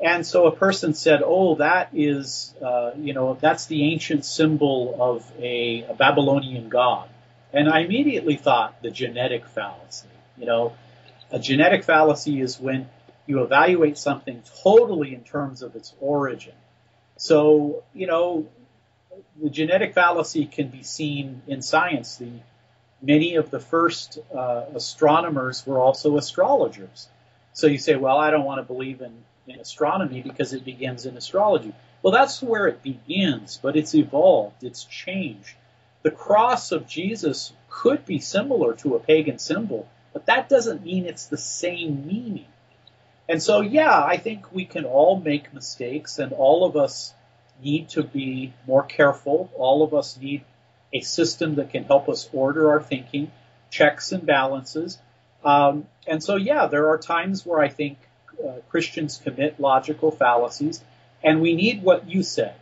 and 0.00 0.26
so 0.26 0.46
a 0.46 0.54
person 0.54 0.92
said, 0.94 1.22
"Oh, 1.24 1.56
that 1.56 1.90
is, 1.94 2.54
uh, 2.62 2.92
you 2.98 3.14
know, 3.14 3.36
that's 3.40 3.66
the 3.66 3.84
ancient 3.92 4.24
symbol 4.24 4.96
of 4.98 5.30
a, 5.38 5.84
a, 5.88 5.94
Babylonian 5.94 6.68
god." 6.68 7.08
And 7.52 7.68
I 7.68 7.80
immediately 7.80 8.36
thought 8.36 8.82
the 8.82 8.90
genetic 8.90 9.46
fallacy. 9.46 10.08
You 10.36 10.46
know, 10.46 10.72
a 11.30 11.38
genetic 11.38 11.84
fallacy 11.84 12.40
is 12.40 12.60
when 12.60 12.88
you 13.26 13.42
evaluate 13.42 13.98
something 13.98 14.42
totally 14.62 15.14
in 15.14 15.22
terms 15.22 15.62
of 15.62 15.74
its 15.76 15.94
origin. 16.00 16.54
So, 17.16 17.82
you 17.94 18.06
know, 18.06 18.46
the 19.40 19.50
genetic 19.50 19.94
fallacy 19.94 20.46
can 20.46 20.68
be 20.68 20.82
seen 20.82 21.42
in 21.46 21.62
science. 21.62 22.16
The 22.16 22.30
many 23.02 23.36
of 23.36 23.50
the 23.50 23.60
first 23.60 24.18
uh, 24.34 24.64
astronomers 24.74 25.66
were 25.66 25.78
also 25.78 26.16
astrologers. 26.16 27.08
So 27.52 27.66
you 27.66 27.78
say, 27.78 27.96
well, 27.96 28.18
I 28.18 28.30
don't 28.30 28.44
want 28.44 28.58
to 28.58 28.72
believe 28.72 29.00
in 29.00 29.24
in 29.46 29.60
astronomy 29.60 30.22
because 30.22 30.52
it 30.52 30.64
begins 30.64 31.06
in 31.06 31.16
astrology. 31.16 31.72
Well, 32.02 32.12
that's 32.12 32.42
where 32.42 32.66
it 32.66 32.82
begins, 32.82 33.58
but 33.62 33.76
it's 33.76 33.94
evolved, 33.94 34.62
it's 34.62 34.84
changed. 34.84 35.54
The 36.02 36.10
cross 36.10 36.72
of 36.72 36.86
Jesus 36.86 37.52
could 37.68 38.04
be 38.04 38.18
similar 38.18 38.74
to 38.74 38.94
a 38.94 39.00
pagan 39.00 39.38
symbol, 39.38 39.88
but 40.12 40.26
that 40.26 40.48
doesn't 40.48 40.84
mean 40.84 41.06
it's 41.06 41.26
the 41.26 41.38
same 41.38 42.06
meaning. 42.06 42.46
And 43.28 43.42
so, 43.42 43.60
yeah, 43.60 44.02
I 44.02 44.18
think 44.18 44.52
we 44.52 44.64
can 44.64 44.84
all 44.84 45.18
make 45.18 45.52
mistakes 45.52 46.18
and 46.18 46.32
all 46.32 46.64
of 46.64 46.76
us 46.76 47.12
need 47.62 47.88
to 47.90 48.02
be 48.02 48.52
more 48.66 48.82
careful. 48.82 49.50
All 49.56 49.82
of 49.82 49.94
us 49.94 50.16
need 50.16 50.44
a 50.92 51.00
system 51.00 51.56
that 51.56 51.70
can 51.70 51.84
help 51.84 52.08
us 52.08 52.28
order 52.32 52.70
our 52.70 52.82
thinking, 52.82 53.32
checks 53.70 54.12
and 54.12 54.24
balances. 54.24 54.98
Um, 55.44 55.86
and 56.06 56.22
so, 56.22 56.36
yeah, 56.36 56.66
there 56.66 56.88
are 56.90 56.98
times 56.98 57.44
where 57.44 57.60
I 57.60 57.68
think 57.68 57.98
uh, 58.44 58.60
Christians 58.68 59.20
commit 59.22 59.58
logical 59.58 60.10
fallacies, 60.10 60.82
and 61.22 61.40
we 61.40 61.54
need 61.54 61.82
what 61.82 62.08
you 62.08 62.22
said. 62.22 62.54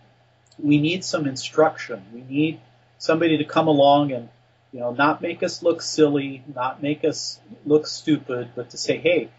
We 0.59 0.81
need 0.81 1.05
some 1.05 1.27
instruction. 1.27 2.05
We 2.13 2.23
need 2.23 2.61
somebody 2.99 3.39
to 3.39 3.45
come 3.45 3.67
along 3.67 4.13
and 4.13 4.29
you 4.73 4.81
know 4.81 4.93
not 4.93 5.21
make 5.21 5.43
us 5.43 5.63
look 5.63 5.83
silly, 5.83 6.43
not 6.55 6.83
make 6.83 7.05
us 7.05 7.41
look 7.67 7.87
stupid, 7.87 8.51
but 8.55 8.71
to 8.71 8.79
say, 8.79 8.99
hey, 8.99 9.31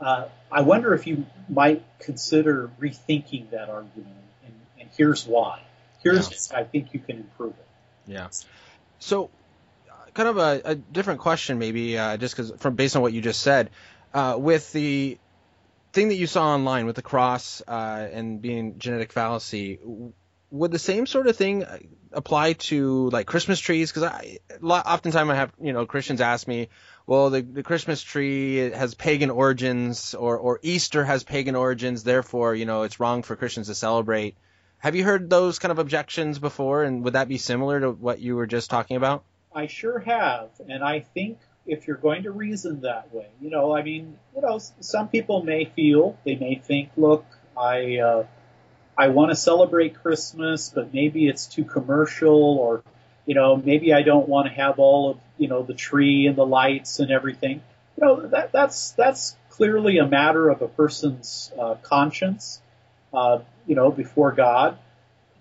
uh, 0.00 0.28
I 0.50 0.62
wonder 0.62 0.94
if 0.94 1.06
you 1.06 1.26
might 1.48 1.82
consider 1.98 2.70
rethinking 2.80 3.50
that 3.50 3.68
argument, 3.68 4.16
and, 4.44 4.54
and 4.80 4.88
here's 4.96 5.26
why. 5.26 5.60
Here's 6.02 6.50
yeah. 6.50 6.58
I 6.58 6.64
think 6.64 6.94
you 6.94 7.00
can 7.00 7.16
improve 7.16 7.52
it. 7.52 7.66
Yeah. 8.06 8.28
So, 9.00 9.30
kind 10.14 10.28
of 10.28 10.38
a, 10.38 10.60
a 10.64 10.74
different 10.74 11.20
question, 11.20 11.58
maybe, 11.58 11.98
uh, 11.98 12.16
just 12.16 12.36
because 12.36 12.52
from 12.58 12.74
based 12.74 12.96
on 12.96 13.02
what 13.02 13.12
you 13.12 13.20
just 13.20 13.40
said, 13.40 13.70
uh, 14.14 14.36
with 14.38 14.72
the 14.72 15.18
thing 15.92 16.08
that 16.08 16.16
you 16.16 16.26
saw 16.26 16.54
online 16.54 16.86
with 16.86 16.96
the 16.96 17.02
cross 17.02 17.62
uh, 17.66 18.06
and 18.12 18.40
being 18.40 18.78
genetic 18.78 19.12
fallacy, 19.12 19.78
would 20.50 20.70
the 20.70 20.78
same 20.78 21.06
sort 21.06 21.26
of 21.26 21.36
thing 21.36 21.64
apply 22.12 22.54
to 22.54 23.10
like 23.10 23.26
Christmas 23.26 23.58
trees? 23.58 23.90
Because 23.90 24.04
I 24.04 24.38
oftentimes 24.62 25.28
I 25.30 25.34
have 25.34 25.52
you 25.60 25.72
know 25.72 25.86
Christians 25.86 26.20
ask 26.20 26.46
me, 26.46 26.68
well, 27.08 27.30
the, 27.30 27.40
the 27.40 27.62
Christmas 27.62 28.02
tree 28.02 28.56
has 28.70 28.94
pagan 28.94 29.30
origins, 29.30 30.14
or 30.14 30.36
or 30.36 30.60
Easter 30.62 31.04
has 31.04 31.24
pagan 31.24 31.56
origins, 31.56 32.04
therefore 32.04 32.54
you 32.54 32.66
know 32.66 32.82
it's 32.82 33.00
wrong 33.00 33.22
for 33.22 33.34
Christians 33.34 33.68
to 33.68 33.74
celebrate. 33.74 34.36
Have 34.76 34.94
you 34.94 35.04
heard 35.04 35.30
those 35.30 35.58
kind 35.58 35.72
of 35.72 35.78
objections 35.78 36.38
before, 36.38 36.84
and 36.84 37.02
would 37.04 37.14
that 37.14 37.26
be 37.26 37.38
similar 37.38 37.80
to 37.80 37.90
what 37.90 38.20
you 38.20 38.36
were 38.36 38.46
just 38.46 38.68
talking 38.68 38.98
about? 38.98 39.24
I 39.54 39.68
sure 39.68 39.98
have, 40.00 40.50
and 40.68 40.84
I 40.84 41.00
think 41.00 41.38
if 41.66 41.86
you're 41.86 41.96
going 41.96 42.24
to 42.24 42.30
reason 42.30 42.82
that 42.82 43.14
way. 43.14 43.28
You 43.40 43.50
know, 43.50 43.74
I 43.74 43.82
mean, 43.82 44.18
you 44.34 44.42
know, 44.42 44.58
some 44.80 45.08
people 45.08 45.42
may 45.42 45.64
feel, 45.64 46.18
they 46.24 46.34
may 46.36 46.56
think, 46.56 46.90
look, 46.96 47.24
I, 47.56 47.98
uh, 47.98 48.26
I 48.96 49.08
want 49.08 49.30
to 49.30 49.36
celebrate 49.36 50.02
Christmas, 50.02 50.70
but 50.74 50.92
maybe 50.92 51.26
it's 51.28 51.46
too 51.46 51.64
commercial 51.64 52.58
or, 52.58 52.82
you 53.28 53.34
know, 53.34 53.58
maybe 53.58 53.92
I 53.92 54.00
don't 54.00 54.26
want 54.26 54.48
to 54.48 54.54
have 54.54 54.78
all 54.78 55.10
of, 55.10 55.18
you 55.36 55.48
know, 55.48 55.62
the 55.62 55.74
tree 55.74 56.26
and 56.26 56.34
the 56.34 56.46
lights 56.46 56.98
and 56.98 57.10
everything. 57.10 57.60
You 57.98 58.06
know, 58.06 58.26
that, 58.28 58.52
that's, 58.52 58.92
that's 58.92 59.36
clearly 59.50 59.98
a 59.98 60.06
matter 60.06 60.48
of 60.48 60.62
a 60.62 60.66
person's, 60.66 61.52
uh, 61.60 61.74
conscience, 61.82 62.58
uh, 63.12 63.40
you 63.66 63.74
know, 63.74 63.90
before 63.90 64.32
God. 64.32 64.78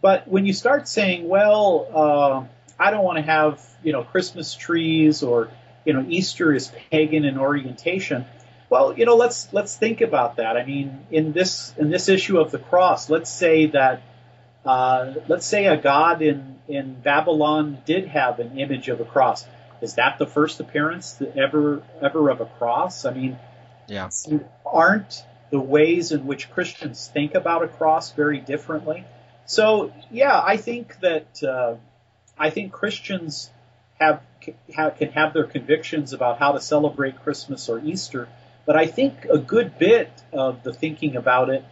But 0.02 0.28
when 0.28 0.45
you 0.45 0.52
start 0.52 0.89
saying, 0.89 1.30
well, 1.30 1.88
uh, 1.93 2.45
I 2.78 2.91
don't 2.91 3.06
want 3.06 3.19
to 3.19 3.23
have, 3.23 3.63
you 3.84 3.93
know, 3.93 4.04
Christmas 4.04 4.54
trees 4.54 5.23
or, 5.23 5.50
you 5.86 5.93
know, 5.93 6.06
Easter 6.10 6.54
is 6.54 6.69
pagan 6.91 7.23
in 7.23 7.38
orientation. 7.38 8.26
Well, 8.69 8.97
you 8.97 9.06
know, 9.06 9.15
let's 9.15 9.47
let's 9.54 9.78
think 9.78 10.02
about 10.02 10.36
that. 10.36 10.58
I 10.58 10.65
mean, 10.65 11.08
in 11.10 11.32
this 11.32 11.73
in 11.78 11.89
this 11.89 12.10
issue 12.10 12.38
of 12.38 12.52
the 12.52 12.60
cross, 12.60 13.10
let's 13.10 13.32
say 13.32 13.67
that 13.67 14.02
uh, 14.67 15.13
let's 15.27 15.45
say 15.45 15.67
a 15.67 15.77
god 15.77 16.21
in 16.21 16.60
in 16.67 16.95
Babylon 16.95 17.77
did 17.86 18.08
have 18.08 18.39
an 18.39 18.60
image 18.60 18.89
of 18.89 18.99
a 18.99 19.06
cross. 19.06 19.45
Is 19.82 19.95
that 19.95 20.17
the 20.17 20.25
first 20.25 20.60
appearance 20.60 21.21
ever 21.36 21.82
ever 22.01 22.30
of 22.30 22.41
a 22.41 22.45
cross? 22.45 23.06
I 23.06 23.13
mean, 23.13 23.38
yeah, 23.88 24.10
aren't 24.65 25.23
the 25.49 25.60
ways 25.60 26.12
in 26.12 26.25
which 26.25 26.51
Christians 26.51 27.10
think 27.13 27.36
about 27.36 27.63
a 27.63 27.67
cross 27.67 28.12
very 28.12 28.39
differently? 28.39 29.06
So, 29.45 29.93
yeah, 30.12 30.41
I 30.45 30.58
think 30.58 30.99
that 30.99 31.41
uh, 31.41 31.75
I 32.38 32.49
think 32.49 32.73
Christians 32.73 33.49
have, 33.99 34.21
have 34.75 34.97
can 34.97 35.12
have 35.12 35.34
their 35.34 35.45
convictions 35.45 36.12
about 36.12 36.39
how 36.39 36.51
to 36.51 36.60
celebrate 36.60 37.23
Christmas 37.23 37.69
or 37.69 37.80
Easter, 37.80 38.27
but 38.65 38.75
I 38.75 38.88
think 38.88 39.25
a 39.25 39.38
good 39.38 39.80
bit 39.80 40.12
of 40.34 40.63
the 40.63 40.73
thinking 40.73 41.15
about 41.15 41.49
it 41.49 41.63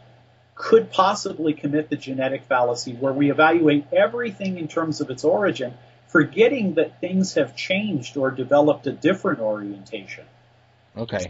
could 0.56 0.90
possibly 0.90 1.54
commit 1.54 1.90
the 1.90 1.98
genetic 1.98 2.46
fallacy 2.46 2.94
where 2.94 3.12
we 3.12 3.30
evaluate 3.30 3.86
everything 3.92 4.58
in 4.58 4.70
terms 4.70 5.02
of 5.02 5.10
its 5.10 5.26
origin, 5.26 5.74
forgetting 6.08 6.76
that 6.76 7.02
things 7.02 7.34
have 7.34 7.56
changed 7.58 8.16
or 8.16 8.32
developed 8.32 8.88
a 8.88 8.92
different 8.94 9.42
orientation. 9.42 10.26
Okay. 10.98 11.26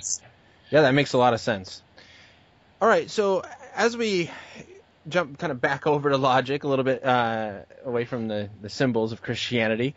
Yeah, 0.70 0.82
that 0.82 0.94
makes 0.94 1.14
a 1.14 1.18
lot 1.18 1.34
of 1.34 1.42
sense. 1.42 1.82
All 2.80 2.88
right, 2.88 3.10
so 3.10 3.44
as 3.76 3.98
we 3.98 4.30
jump 5.08 5.40
kind 5.40 5.52
of 5.52 5.60
back 5.60 5.88
over 5.88 6.12
to 6.12 6.18
logic 6.18 6.64
a 6.64 6.68
little 6.68 6.86
bit 6.86 7.04
uh, 7.04 7.62
away 7.84 8.06
from 8.06 8.28
the, 8.28 8.50
the 8.62 8.70
symbols 8.70 9.12
of 9.12 9.24
Christianity, 9.24 9.96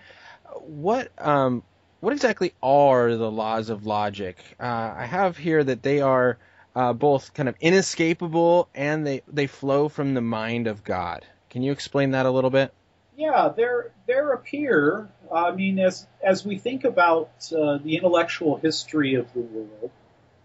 what 0.61 1.13
um, 1.19 1.63
what 2.01 2.13
exactly 2.13 2.55
are 2.63 3.15
the 3.15 3.31
laws 3.31 3.69
of 3.69 3.85
logic? 3.85 4.39
Uh, 4.59 4.95
I 4.97 5.05
have 5.05 5.37
here 5.37 5.63
that 5.63 5.83
they 5.83 6.01
are 6.01 6.39
uh, 6.79 6.93
both 6.93 7.35
kind 7.35 7.49
of 7.49 7.57
inescapable 7.61 8.69
and 8.73 9.05
they 9.05 9.23
they 9.27 9.49
flow 9.49 9.89
from 9.89 10.15
the 10.15 10.21
mind 10.21 10.69
of 10.69 10.85
God. 10.85 11.27
Can 11.51 11.63
you 11.63 11.73
explain 11.73 12.13
that 12.13 12.25
a 12.25 12.31
little 12.31 12.51
bit? 12.51 12.73
Yeah, 13.17 13.49
there 13.49 13.91
there 14.07 14.31
appear. 14.31 15.09
I 15.35 15.51
mean, 15.51 15.81
as 15.81 16.07
as 16.23 16.47
we 16.47 16.57
think 16.57 16.85
about 16.85 17.31
uh, 17.53 17.79
the 17.79 17.97
intellectual 17.97 18.59
history 18.59 19.15
of 19.15 19.33
the 19.33 19.41
world, 19.41 19.91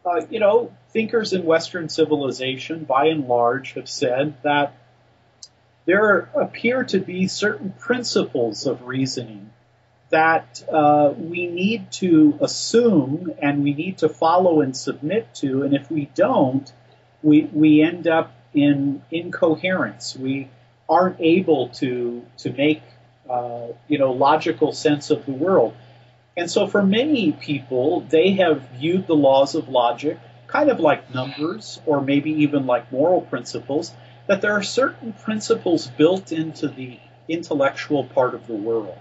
uh, 0.03 0.25
you 0.27 0.39
know, 0.39 0.73
thinkers 0.89 1.33
in 1.33 1.45
Western 1.45 1.87
civilization, 1.87 2.83
by 2.83 3.09
and 3.09 3.27
large, 3.27 3.73
have 3.73 3.87
said 3.87 4.33
that 4.41 4.75
there 5.85 6.31
appear 6.33 6.83
to 6.85 6.99
be 6.99 7.27
certain 7.27 7.73
principles 7.77 8.65
of 8.65 8.87
reasoning 8.87 9.51
that 10.13 10.63
uh, 10.71 11.11
we 11.17 11.47
need 11.47 11.91
to 11.91 12.37
assume 12.39 13.33
and 13.41 13.63
we 13.63 13.73
need 13.73 13.97
to 13.97 14.07
follow 14.07 14.61
and 14.61 14.77
submit 14.77 15.33
to, 15.33 15.63
and 15.63 15.73
if 15.73 15.89
we 15.89 16.05
don't, 16.13 16.71
we 17.23 17.49
we 17.51 17.81
end 17.81 18.07
up 18.07 18.31
in 18.53 19.01
incoherence. 19.09 20.15
We 20.15 20.49
aren't 20.87 21.19
able 21.19 21.69
to 21.81 22.23
to 22.37 22.53
make 22.53 22.83
uh, 23.27 23.69
you 23.87 23.97
know 23.97 24.11
logical 24.11 24.71
sense 24.71 25.09
of 25.09 25.25
the 25.25 25.31
world. 25.31 25.73
And 26.37 26.49
so 26.49 26.67
for 26.67 26.83
many 26.83 27.31
people, 27.31 28.01
they 28.01 28.33
have 28.33 28.61
viewed 28.77 29.07
the 29.07 29.15
laws 29.15 29.55
of 29.55 29.67
logic 29.67 30.19
kind 30.45 30.69
of 30.69 30.79
like 30.79 31.11
numbers 31.11 31.81
or 31.87 32.01
maybe 32.01 32.29
even 32.43 32.67
like 32.67 32.91
moral 32.91 33.21
principles, 33.21 33.91
that 34.27 34.41
there 34.41 34.53
are 34.53 34.61
certain 34.61 35.13
principles 35.13 35.87
built 35.87 36.31
into 36.31 36.67
the 36.67 36.99
intellectual 37.27 38.03
part 38.03 38.35
of 38.35 38.45
the 38.45 38.53
world 38.53 38.99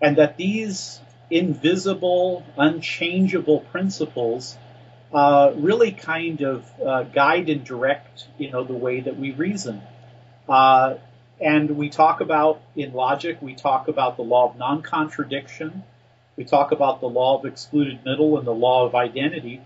and 0.00 0.16
that 0.16 0.36
these 0.36 1.00
invisible, 1.30 2.44
unchangeable 2.56 3.60
principles 3.60 4.56
uh, 5.12 5.52
really 5.56 5.92
kind 5.92 6.42
of 6.42 6.66
uh, 6.84 7.02
guide 7.02 7.48
and 7.48 7.64
direct, 7.64 8.26
you 8.38 8.50
know, 8.50 8.64
the 8.64 8.74
way 8.74 9.00
that 9.00 9.18
we 9.18 9.32
reason. 9.32 9.82
Uh, 10.48 10.94
and 11.40 11.76
we 11.76 11.88
talk 11.88 12.20
about 12.20 12.60
in 12.76 12.92
logic, 12.92 13.40
we 13.40 13.54
talk 13.54 13.88
about 13.88 14.16
the 14.16 14.22
law 14.22 14.50
of 14.50 14.58
non-contradiction. 14.58 15.82
We 16.36 16.44
talk 16.44 16.72
about 16.72 17.00
the 17.00 17.08
law 17.08 17.38
of 17.38 17.44
excluded 17.46 18.04
middle 18.04 18.38
and 18.38 18.46
the 18.46 18.54
law 18.54 18.86
of 18.86 18.94
identity. 18.94 19.60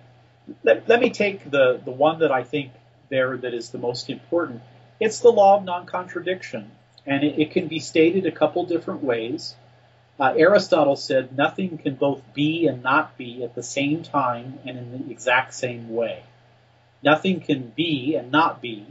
Let, 0.62 0.88
let 0.88 1.01
me 1.01 1.11
take 1.11 1.51
the, 1.51 1.81
the 1.85 1.90
one 1.90 2.21
that 2.21 2.33
I 2.33 2.45
think 2.45 2.73
there 3.09 3.37
that 3.37 3.55
is 3.55 3.71
the 3.71 3.79
most 3.79 4.11
important. 4.11 4.62
It's 5.01 5.21
the 5.21 5.31
law 5.31 5.59
of 5.59 5.64
non-contradiction. 5.64 6.71
And 7.05 7.25
it, 7.25 7.38
it 7.38 7.51
can 7.51 7.68
be 7.68 7.81
stated 7.81 8.27
a 8.27 8.33
couple 8.33 8.64
different 8.64 9.03
ways. 9.03 9.57
Uh, 10.22 10.35
Aristotle 10.37 10.94
said 10.94 11.37
nothing 11.37 11.78
can 11.78 11.96
both 11.96 12.22
be 12.32 12.68
and 12.68 12.80
not 12.80 13.18
be 13.18 13.42
at 13.42 13.56
the 13.56 13.62
same 13.62 14.04
time 14.04 14.61
and 14.64 14.78
in 14.78 14.92
the 14.92 15.11
exact 15.11 15.52
same 15.52 15.92
way. 15.92 16.22
Nothing 17.02 17.40
can 17.40 17.72
be 17.74 18.14
and 18.14 18.30
not 18.30 18.62
be 18.62 18.87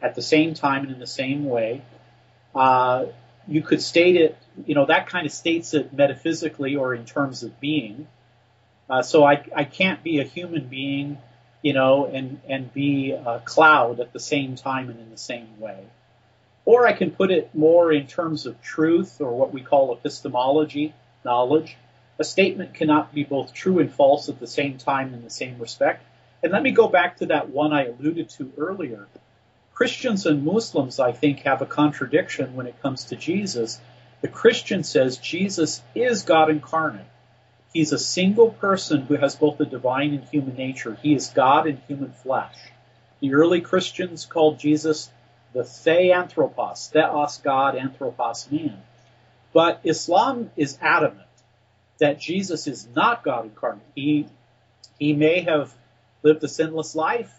at 0.00 0.14
the 0.14 0.22
same 0.22 0.54
time 0.54 0.84
and 0.84 0.92
in 0.92 1.00
the 1.00 1.06
same 1.08 1.46
way. 1.46 1.82
Uh, 2.54 3.06
you 3.48 3.60
could 3.62 3.82
state 3.82 4.14
it, 4.14 4.38
you 4.64 4.76
know, 4.76 4.86
that 4.86 5.08
kind 5.08 5.26
of 5.26 5.32
states 5.32 5.74
it 5.74 5.92
metaphysically 5.92 6.76
or 6.76 6.94
in 6.94 7.06
terms 7.06 7.42
of 7.42 7.58
being. 7.58 8.06
Uh, 8.88 9.02
so 9.02 9.24
I, 9.24 9.44
I 9.56 9.64
can't 9.64 10.04
be 10.04 10.20
a 10.20 10.24
human 10.24 10.68
being, 10.68 11.18
you 11.62 11.72
know, 11.72 12.06
and, 12.06 12.40
and 12.48 12.72
be 12.72 13.10
a 13.10 13.42
cloud 13.44 13.98
at 13.98 14.12
the 14.12 14.20
same 14.20 14.54
time 14.54 14.90
and 14.90 15.00
in 15.00 15.10
the 15.10 15.18
same 15.18 15.58
way. 15.58 15.86
Or 16.64 16.86
I 16.86 16.92
can 16.92 17.10
put 17.10 17.30
it 17.30 17.54
more 17.54 17.92
in 17.92 18.06
terms 18.06 18.46
of 18.46 18.62
truth 18.62 19.20
or 19.20 19.32
what 19.32 19.52
we 19.52 19.62
call 19.62 19.92
epistemology, 19.92 20.94
knowledge. 21.24 21.76
A 22.18 22.24
statement 22.24 22.74
cannot 22.74 23.12
be 23.14 23.24
both 23.24 23.52
true 23.52 23.80
and 23.80 23.92
false 23.92 24.28
at 24.28 24.38
the 24.38 24.46
same 24.46 24.78
time 24.78 25.12
in 25.12 25.22
the 25.22 25.30
same 25.30 25.58
respect. 25.58 26.04
And 26.42 26.52
let 26.52 26.62
me 26.62 26.70
go 26.70 26.88
back 26.88 27.16
to 27.18 27.26
that 27.26 27.50
one 27.50 27.72
I 27.72 27.86
alluded 27.86 28.28
to 28.30 28.52
earlier. 28.56 29.06
Christians 29.74 30.26
and 30.26 30.44
Muslims, 30.44 31.00
I 31.00 31.12
think, 31.12 31.40
have 31.40 31.62
a 31.62 31.66
contradiction 31.66 32.54
when 32.54 32.66
it 32.66 32.80
comes 32.82 33.06
to 33.06 33.16
Jesus. 33.16 33.80
The 34.20 34.28
Christian 34.28 34.84
says 34.84 35.16
Jesus 35.16 35.82
is 35.94 36.22
God 36.22 36.50
incarnate. 36.50 37.06
He's 37.72 37.92
a 37.92 37.98
single 37.98 38.50
person 38.50 39.02
who 39.02 39.14
has 39.16 39.34
both 39.34 39.58
the 39.58 39.64
divine 39.64 40.12
and 40.14 40.24
human 40.24 40.54
nature. 40.54 40.96
He 41.02 41.14
is 41.14 41.28
God 41.28 41.66
in 41.66 41.78
human 41.88 42.12
flesh. 42.12 42.54
The 43.20 43.34
early 43.34 43.62
Christians 43.62 44.26
called 44.26 44.58
Jesus 44.58 45.10
the 45.52 45.64
Theanthropos, 45.64 46.90
Theos 46.92 47.38
God, 47.38 47.76
Anthropos 47.76 48.50
man. 48.50 48.82
But 49.52 49.80
Islam 49.84 50.50
is 50.56 50.78
adamant 50.80 51.28
that 51.98 52.18
Jesus 52.18 52.66
is 52.66 52.88
not 52.94 53.22
God 53.22 53.44
incarnate. 53.44 53.84
He, 53.94 54.26
he 54.98 55.12
may 55.12 55.42
have 55.42 55.72
lived 56.22 56.42
a 56.42 56.48
sinless 56.48 56.94
life. 56.94 57.32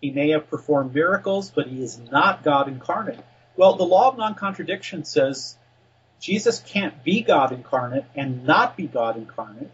He 0.00 0.10
may 0.10 0.30
have 0.30 0.50
performed 0.50 0.94
miracles, 0.94 1.50
but 1.50 1.66
he 1.66 1.82
is 1.82 1.98
not 1.98 2.44
God 2.44 2.68
incarnate. 2.68 3.24
Well, 3.56 3.76
the 3.76 3.84
law 3.84 4.10
of 4.10 4.18
non-contradiction 4.18 5.04
says 5.04 5.56
Jesus 6.20 6.60
can't 6.60 7.02
be 7.02 7.22
God 7.22 7.52
incarnate 7.52 8.04
and 8.14 8.44
not 8.44 8.76
be 8.76 8.86
God 8.86 9.16
incarnate. 9.16 9.70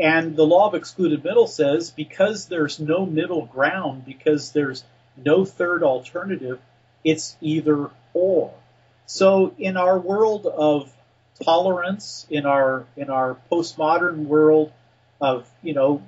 And 0.00 0.34
the 0.34 0.46
law 0.46 0.68
of 0.68 0.74
excluded 0.74 1.22
middle 1.22 1.46
says 1.46 1.90
because 1.90 2.46
there's 2.46 2.80
no 2.80 3.04
middle 3.04 3.46
ground, 3.46 4.04
because 4.04 4.52
there's 4.52 4.84
no 5.16 5.44
third 5.44 5.82
alternative, 5.82 6.60
it's 7.04 7.36
either 7.40 7.90
or. 8.14 8.54
So 9.06 9.54
in 9.58 9.76
our 9.76 9.98
world 9.98 10.46
of 10.46 10.92
tolerance, 11.42 12.26
in 12.30 12.46
our 12.46 12.86
in 12.96 13.10
our 13.10 13.36
postmodern 13.50 14.26
world 14.26 14.72
of 15.20 15.48
you 15.62 15.74
know 15.74 16.02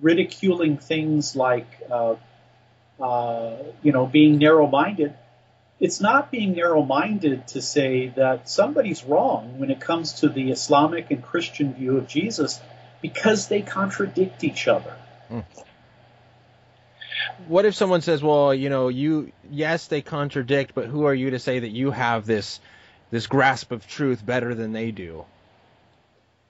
ridiculing 0.00 0.78
things 0.78 1.36
like 1.36 1.68
uh, 1.90 2.16
uh, 3.00 3.56
you 3.82 3.92
know 3.92 4.06
being 4.06 4.38
narrow-minded, 4.38 5.14
it's 5.78 6.00
not 6.00 6.30
being 6.30 6.54
narrow-minded 6.54 7.48
to 7.48 7.62
say 7.62 8.08
that 8.08 8.48
somebody's 8.48 9.04
wrong 9.04 9.58
when 9.58 9.70
it 9.70 9.80
comes 9.80 10.14
to 10.20 10.28
the 10.28 10.50
Islamic 10.50 11.10
and 11.10 11.22
Christian 11.22 11.74
view 11.74 11.98
of 11.98 12.06
Jesus 12.06 12.60
because 13.02 13.48
they 13.48 13.62
contradict 13.62 14.44
each 14.44 14.68
other. 14.68 14.96
Mm 15.30 15.44
what 17.48 17.64
if 17.64 17.74
someone 17.74 18.00
says, 18.00 18.22
well, 18.22 18.54
you 18.54 18.70
know, 18.70 18.88
you 18.88 19.32
yes 19.50 19.86
they 19.86 20.02
contradict, 20.02 20.74
but 20.74 20.86
who 20.86 21.04
are 21.04 21.14
you 21.14 21.30
to 21.30 21.38
say 21.38 21.60
that 21.60 21.70
you 21.70 21.90
have 21.90 22.26
this 22.26 22.60
this 23.10 23.26
grasp 23.26 23.72
of 23.72 23.86
truth 23.86 24.24
better 24.24 24.54
than 24.54 24.72
they 24.72 24.90
do? 24.90 25.24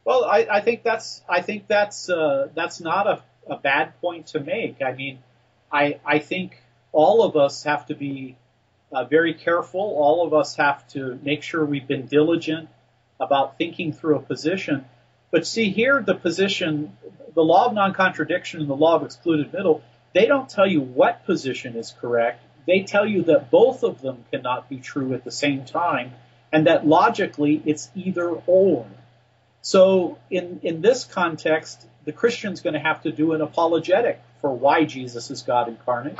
Well, 0.04 0.24
I, 0.24 0.46
I 0.50 0.60
think 0.60 0.82
that's 0.82 1.22
I 1.28 1.42
think 1.42 1.66
that's 1.66 2.08
uh, 2.08 2.48
that's 2.54 2.80
not 2.80 3.06
a, 3.06 3.22
a 3.46 3.56
bad 3.56 4.00
point 4.00 4.28
to 4.28 4.40
make. 4.40 4.82
I 4.82 4.92
mean, 4.92 5.18
I 5.72 6.00
I 6.04 6.18
think 6.18 6.60
all 6.92 7.22
of 7.22 7.36
us 7.36 7.64
have 7.64 7.86
to 7.86 7.94
be 7.94 8.36
uh, 8.92 9.04
very 9.04 9.34
careful. 9.34 9.80
All 9.80 10.26
of 10.26 10.34
us 10.34 10.56
have 10.56 10.86
to 10.88 11.18
make 11.22 11.42
sure 11.42 11.64
we've 11.64 11.86
been 11.86 12.06
diligent 12.06 12.68
about 13.20 13.58
thinking 13.58 13.92
through 13.92 14.16
a 14.16 14.20
position. 14.20 14.84
But 15.30 15.46
see 15.46 15.70
here, 15.70 16.02
the 16.02 16.14
position, 16.14 16.96
the 17.34 17.44
law 17.44 17.66
of 17.66 17.74
non-contradiction 17.74 18.60
and 18.60 18.68
the 18.68 18.74
law 18.74 18.96
of 18.96 19.04
excluded 19.04 19.52
middle 19.52 19.82
they 20.12 20.26
don't 20.26 20.48
tell 20.48 20.66
you 20.66 20.80
what 20.80 21.24
position 21.24 21.76
is 21.76 21.94
correct. 22.00 22.42
They 22.66 22.82
tell 22.82 23.06
you 23.06 23.24
that 23.24 23.50
both 23.50 23.82
of 23.82 24.00
them 24.00 24.24
cannot 24.30 24.68
be 24.68 24.78
true 24.78 25.14
at 25.14 25.24
the 25.24 25.30
same 25.30 25.64
time 25.64 26.12
and 26.52 26.66
that 26.66 26.86
logically 26.86 27.62
it's 27.64 27.90
either 27.94 28.28
or. 28.28 28.86
So 29.62 30.18
in, 30.30 30.60
in 30.62 30.80
this 30.80 31.04
context, 31.04 31.86
the 32.04 32.12
Christian's 32.12 32.60
going 32.60 32.74
to 32.74 32.80
have 32.80 33.02
to 33.02 33.12
do 33.12 33.32
an 33.32 33.40
apologetic 33.40 34.20
for 34.40 34.52
why 34.52 34.84
Jesus 34.84 35.30
is 35.30 35.42
God 35.42 35.68
incarnate. 35.68 36.18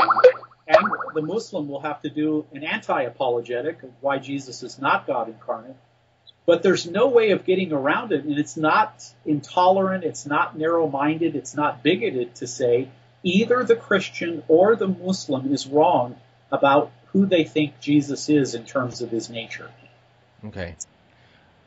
And 0.68 0.90
the 1.14 1.22
Muslim 1.22 1.68
will 1.68 1.80
have 1.80 2.02
to 2.02 2.10
do 2.10 2.46
an 2.52 2.62
anti-apologetic 2.62 3.82
of 3.82 3.90
why 4.00 4.18
Jesus 4.18 4.62
is 4.62 4.78
not 4.78 5.06
God 5.06 5.28
incarnate. 5.28 5.76
But 6.46 6.62
there's 6.62 6.86
no 6.86 7.08
way 7.08 7.30
of 7.30 7.44
getting 7.44 7.72
around 7.72 8.12
it, 8.12 8.24
and 8.24 8.38
it's 8.38 8.56
not 8.56 9.04
intolerant, 9.24 10.04
it's 10.04 10.26
not 10.26 10.56
narrow-minded, 10.56 11.34
it's 11.34 11.54
not 11.54 11.82
bigoted 11.82 12.36
to 12.36 12.46
say 12.46 12.88
either 13.22 13.62
the 13.64 13.76
Christian 13.76 14.42
or 14.48 14.76
the 14.76 14.88
Muslim 14.88 15.52
is 15.52 15.66
wrong 15.66 16.16
about 16.50 16.90
who 17.12 17.26
they 17.26 17.44
think 17.44 17.80
Jesus 17.80 18.28
is 18.28 18.54
in 18.54 18.64
terms 18.64 19.02
of 19.02 19.10
his 19.10 19.30
nature. 19.30 19.70
Okay. 20.44 20.76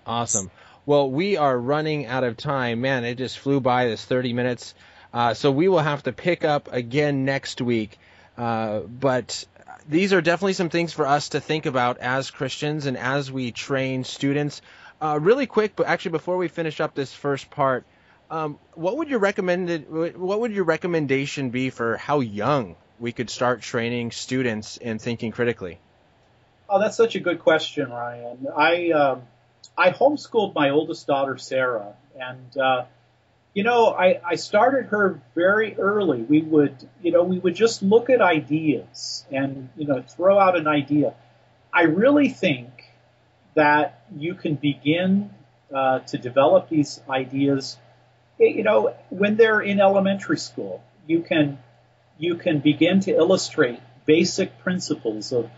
Awesome. 0.06 0.52
Well, 0.86 1.10
we 1.10 1.38
are 1.38 1.58
running 1.58 2.06
out 2.08 2.24
of 2.24 2.38
time. 2.38 2.82
Man, 2.82 3.06
it 3.06 3.16
just 3.18 3.40
flew 3.40 3.60
by 3.62 3.86
this 3.86 4.04
30 4.04 4.34
minutes. 4.34 4.74
Uh, 5.14 5.34
so 5.34 5.52
we 5.52 5.68
will 5.68 5.80
have 5.80 6.04
to 6.04 6.12
pick 6.12 6.44
up 6.44 6.72
again 6.74 7.24
next 7.24 7.62
week. 7.62 7.98
Uh, 8.38 8.80
but 8.80 9.46
these 9.88 10.12
are 10.14 10.22
definitely 10.22 10.54
some 10.54 10.70
things 10.70 10.92
for 10.92 11.06
us 11.06 11.30
to 11.30 11.40
think 11.40 11.66
about 11.66 12.00
as 12.00 12.32
Christians 12.32 12.86
and 12.86 12.98
as 12.98 13.32
we 13.32 13.52
train 13.52 14.04
students. 14.04 14.62
Uh, 15.02 15.20
really 15.22 15.46
quick, 15.46 15.76
but 15.76 15.88
actually 15.88 16.12
before 16.12 16.38
we 16.38 16.48
finish 16.48 16.80
up 16.80 16.96
this 16.96 17.14
first 17.14 17.50
part, 17.50 17.86
um, 18.34 18.58
what 18.74 18.98
would 18.98 19.10
your 19.10 19.20
recommended 19.20 19.86
what 19.90 20.40
would 20.40 20.52
your 20.54 20.64
recommendation 20.64 21.52
be 21.52 21.70
for 21.70 21.98
how 21.98 22.22
young 22.22 22.76
we 23.00 23.12
could 23.12 23.30
start 23.30 23.62
training 23.62 24.10
students 24.10 24.78
in 24.78 24.98
thinking 24.98 25.32
critically? 25.32 25.78
Oh, 26.68 26.80
that's 26.80 26.98
such 26.98 27.16
a 27.16 27.20
good 27.20 27.40
question, 27.40 27.92
Ryan. 27.92 28.48
I 28.58 28.90
um, 28.90 29.22
I 29.78 29.92
homeschooled 29.92 30.56
my 30.56 30.72
oldest 30.72 31.06
daughter 31.06 31.38
Sarah, 31.38 31.94
and 32.20 32.58
uh, 32.58 32.86
you 33.54 33.64
know 33.64 33.90
I, 33.90 34.20
I 34.26 34.36
started 34.36 34.88
her 34.88 35.22
very 35.36 35.76
early. 35.76 36.24
We 36.24 36.42
would 36.42 36.90
you 37.04 37.12
know 37.12 37.22
we 37.22 37.38
would 37.38 37.54
just 37.54 37.84
look 37.84 38.10
at 38.10 38.20
ideas 38.20 39.28
and 39.32 39.70
you 39.78 39.86
know 39.86 40.02
throw 40.02 40.40
out 40.40 40.58
an 40.58 40.68
idea. 40.68 41.14
I 41.72 41.84
really 41.84 42.30
think 42.30 42.70
that 43.54 44.06
you 44.18 44.34
can 44.34 44.56
begin 44.56 45.30
uh, 45.72 46.00
to 46.00 46.18
develop 46.18 46.70
these 46.70 47.00
ideas 47.08 47.78
you 48.40 48.64
know, 48.64 48.96
when 49.10 49.36
they're 49.36 49.62
in 49.62 49.80
elementary 49.80 50.38
school, 50.38 50.84
you 51.08 51.22
can 51.22 51.58
you 52.18 52.36
can 52.36 52.60
begin 52.60 53.00
to 53.02 53.12
illustrate 53.12 53.80
basic 54.06 54.60
principles 54.60 55.32
of, 55.32 55.50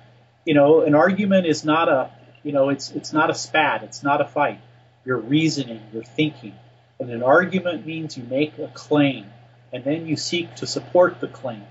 you 0.46 0.54
know, 0.54 0.82
an 0.82 0.96
argument 0.96 1.46
is 1.46 1.66
not 1.66 1.90
a, 1.90 2.12
you 2.44 2.52
know, 2.52 2.70
it's 2.70 2.92
it's 2.92 3.14
not 3.14 3.30
a 3.30 3.36
spat, 3.36 3.84
it's 3.84 4.04
not 4.04 4.22
a 4.22 4.26
fight. 4.26 4.60
You're 5.04 5.20
reasoning, 5.20 5.82
you're 5.94 6.04
thinking. 6.04 6.56
And 7.00 7.10
an 7.10 7.24
argument 7.24 7.86
means 7.86 8.18
you 8.18 8.24
make 8.24 8.58
a 8.58 8.68
claim 8.70 9.26
and 9.74 9.84
then 9.84 10.08
you 10.08 10.16
seek 10.16 10.56
to 10.56 10.68
support 10.68 11.20
the 11.20 11.28
claim. 11.28 11.64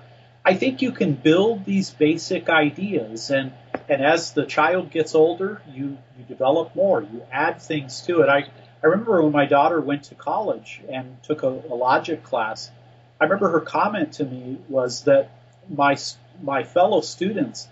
I 0.45 0.55
think 0.55 0.83
you 0.83 0.93
can 0.93 1.15
build 1.15 1.65
these 1.65 1.91
basic 1.91 2.49
ideas 2.49 3.31
and 3.31 3.53
and 3.89 4.03
as 4.03 4.33
the 4.33 4.47
child 4.47 4.91
gets 4.91 5.15
older, 5.15 5.61
you 5.73 5.99
you 6.19 6.25
develop 6.29 6.75
more, 6.75 7.03
you 7.03 7.23
add 7.33 7.61
things 7.61 8.03
to 8.03 8.21
it. 8.21 8.29
I 8.29 8.47
I 8.85 8.89
remember 8.89 9.23
when 9.23 9.33
my 9.33 9.47
daughter 9.47 9.81
went 9.81 10.05
to 10.05 10.15
college 10.15 10.83
and 10.91 11.17
took 11.23 11.43
a, 11.43 11.49
a 11.49 11.75
logic 11.75 12.23
class. 12.23 12.71
I 13.19 13.25
remember 13.25 13.49
her 13.49 13.61
comment 13.61 14.13
to 14.15 14.25
me 14.27 14.59
was 14.69 15.05
that 15.05 15.31
my 15.71 15.97
my 16.43 16.65
fellow 16.65 17.01
students 17.01 17.67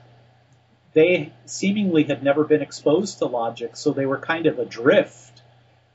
they 0.95 1.33
seemingly 1.45 2.05
had 2.05 2.23
never 2.23 2.45
been 2.45 2.63
exposed 2.63 3.19
to 3.19 3.27
logic, 3.27 3.77
so 3.77 3.93
they 3.93 4.07
were 4.07 4.19
kind 4.19 4.47
of 4.47 4.59
adrift. 4.59 5.43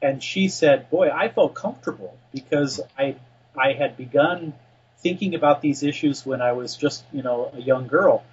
And 0.04 0.22
she 0.22 0.48
said, 0.50 0.90
"Boy, 0.92 1.10
I 1.10 1.30
felt 1.30 1.56
comfortable 1.56 2.16
because 2.32 2.80
I 2.96 3.16
I 3.58 3.74
had 3.74 3.98
begun 3.98 4.54
thinking 5.00 5.34
about 5.34 5.62
these 5.62 5.82
issues 5.82 6.26
when 6.28 6.42
I 6.44 6.52
was 6.52 6.76
just 6.76 7.04
you 7.12 7.24
know 7.24 7.52
a 7.56 7.60
young 7.60 7.88
girl." 7.88 8.24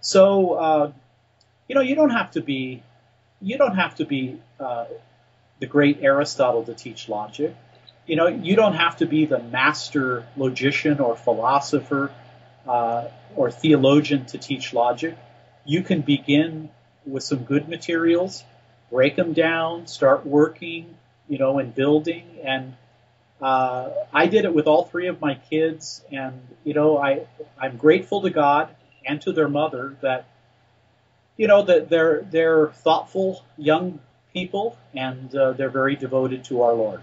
So 0.00 0.54
uh, 0.54 0.92
you 1.68 1.76
know, 1.76 1.82
you 1.82 1.94
don't 1.94 2.10
have 2.10 2.32
to 2.32 2.40
be 2.40 2.82
you 3.40 3.58
don't 3.58 3.76
have 3.76 3.94
to 3.96 4.04
be 4.04 4.40
uh, 4.58 4.86
the 5.62 5.66
great 5.68 5.98
Aristotle 6.02 6.64
to 6.64 6.74
teach 6.74 7.08
logic. 7.08 7.54
You 8.04 8.16
know, 8.16 8.26
you 8.26 8.56
don't 8.56 8.74
have 8.74 8.96
to 8.96 9.06
be 9.06 9.26
the 9.26 9.38
master 9.38 10.26
logician 10.36 10.98
or 10.98 11.16
philosopher 11.16 12.10
uh, 12.66 13.06
or 13.36 13.52
theologian 13.52 14.26
to 14.26 14.38
teach 14.38 14.74
logic. 14.74 15.16
You 15.64 15.82
can 15.84 16.00
begin 16.00 16.68
with 17.06 17.22
some 17.22 17.44
good 17.44 17.68
materials, 17.68 18.42
break 18.90 19.14
them 19.14 19.34
down, 19.34 19.86
start 19.86 20.26
working, 20.26 20.96
you 21.28 21.38
know, 21.38 21.60
and 21.60 21.72
building. 21.72 22.24
And 22.42 22.74
uh, 23.40 23.90
I 24.12 24.26
did 24.26 24.44
it 24.44 24.52
with 24.52 24.66
all 24.66 24.84
three 24.86 25.06
of 25.06 25.20
my 25.20 25.36
kids, 25.36 26.02
and 26.10 26.40
you 26.64 26.74
know, 26.74 26.98
I 26.98 27.28
I'm 27.56 27.76
grateful 27.76 28.22
to 28.22 28.30
God 28.30 28.68
and 29.06 29.22
to 29.22 29.32
their 29.32 29.48
mother 29.48 29.96
that 30.00 30.26
you 31.36 31.46
know 31.46 31.62
that 31.62 31.88
they're 31.88 32.22
they're 32.28 32.70
thoughtful 32.70 33.44
young 33.56 34.00
people 34.32 34.76
and 34.94 35.34
uh, 35.34 35.52
they're 35.52 35.70
very 35.70 35.96
devoted 35.96 36.44
to 36.44 36.62
our 36.62 36.74
Lord. 36.74 37.00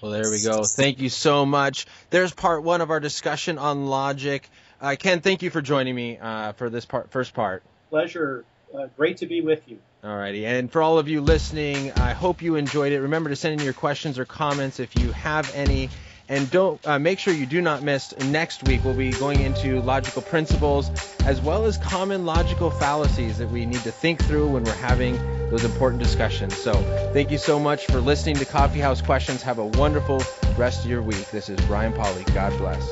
Well, 0.00 0.12
there 0.12 0.30
we 0.30 0.42
go. 0.42 0.64
Thank 0.64 1.00
you 1.00 1.08
so 1.08 1.44
much. 1.44 1.86
There's 2.10 2.32
part 2.32 2.62
one 2.62 2.80
of 2.80 2.90
our 2.90 3.00
discussion 3.00 3.58
on 3.58 3.86
logic. 3.86 4.48
Uh, 4.80 4.96
Ken, 4.98 5.20
thank 5.20 5.42
you 5.42 5.50
for 5.50 5.60
joining 5.60 5.94
me 5.94 6.18
uh, 6.18 6.52
for 6.52 6.70
this 6.70 6.84
part, 6.84 7.10
first 7.10 7.34
part. 7.34 7.62
Pleasure. 7.90 8.44
Uh, 8.72 8.86
great 8.96 9.18
to 9.18 9.26
be 9.26 9.40
with 9.40 9.66
you. 9.66 9.78
Alrighty, 10.04 10.44
and 10.44 10.70
for 10.70 10.80
all 10.80 10.98
of 10.98 11.08
you 11.08 11.20
listening, 11.20 11.90
I 11.92 12.12
hope 12.12 12.42
you 12.42 12.54
enjoyed 12.54 12.92
it. 12.92 13.00
Remember 13.00 13.30
to 13.30 13.36
send 13.36 13.58
in 13.58 13.64
your 13.64 13.74
questions 13.74 14.18
or 14.18 14.24
comments 14.24 14.78
if 14.78 14.94
you 14.96 15.10
have 15.12 15.52
any. 15.54 15.90
And 16.28 16.48
don't 16.50 16.86
uh, 16.86 16.98
make 16.98 17.18
sure 17.18 17.32
you 17.32 17.46
do 17.46 17.62
not 17.62 17.82
miss 17.82 18.16
next 18.18 18.68
week. 18.68 18.84
We'll 18.84 18.94
be 18.94 19.12
going 19.12 19.40
into 19.40 19.80
logical 19.80 20.20
principles 20.20 20.90
as 21.24 21.40
well 21.40 21.64
as 21.64 21.78
common 21.78 22.26
logical 22.26 22.70
fallacies 22.70 23.38
that 23.38 23.50
we 23.50 23.64
need 23.64 23.80
to 23.80 23.90
think 23.90 24.22
through 24.22 24.48
when 24.48 24.62
we're 24.62 24.72
having 24.74 25.18
those 25.50 25.64
important 25.64 26.02
discussions. 26.02 26.56
So 26.56 26.74
thank 27.12 27.30
you 27.30 27.38
so 27.38 27.58
much 27.58 27.86
for 27.86 28.00
listening 28.00 28.36
to 28.36 28.44
Coffee 28.44 28.80
House 28.80 29.00
Questions. 29.02 29.42
Have 29.42 29.58
a 29.58 29.66
wonderful 29.66 30.22
rest 30.56 30.84
of 30.84 30.90
your 30.90 31.02
week. 31.02 31.30
This 31.30 31.48
is 31.48 31.60
Ryan 31.64 31.92
Pauly. 31.92 32.24
God 32.34 32.56
bless. 32.58 32.82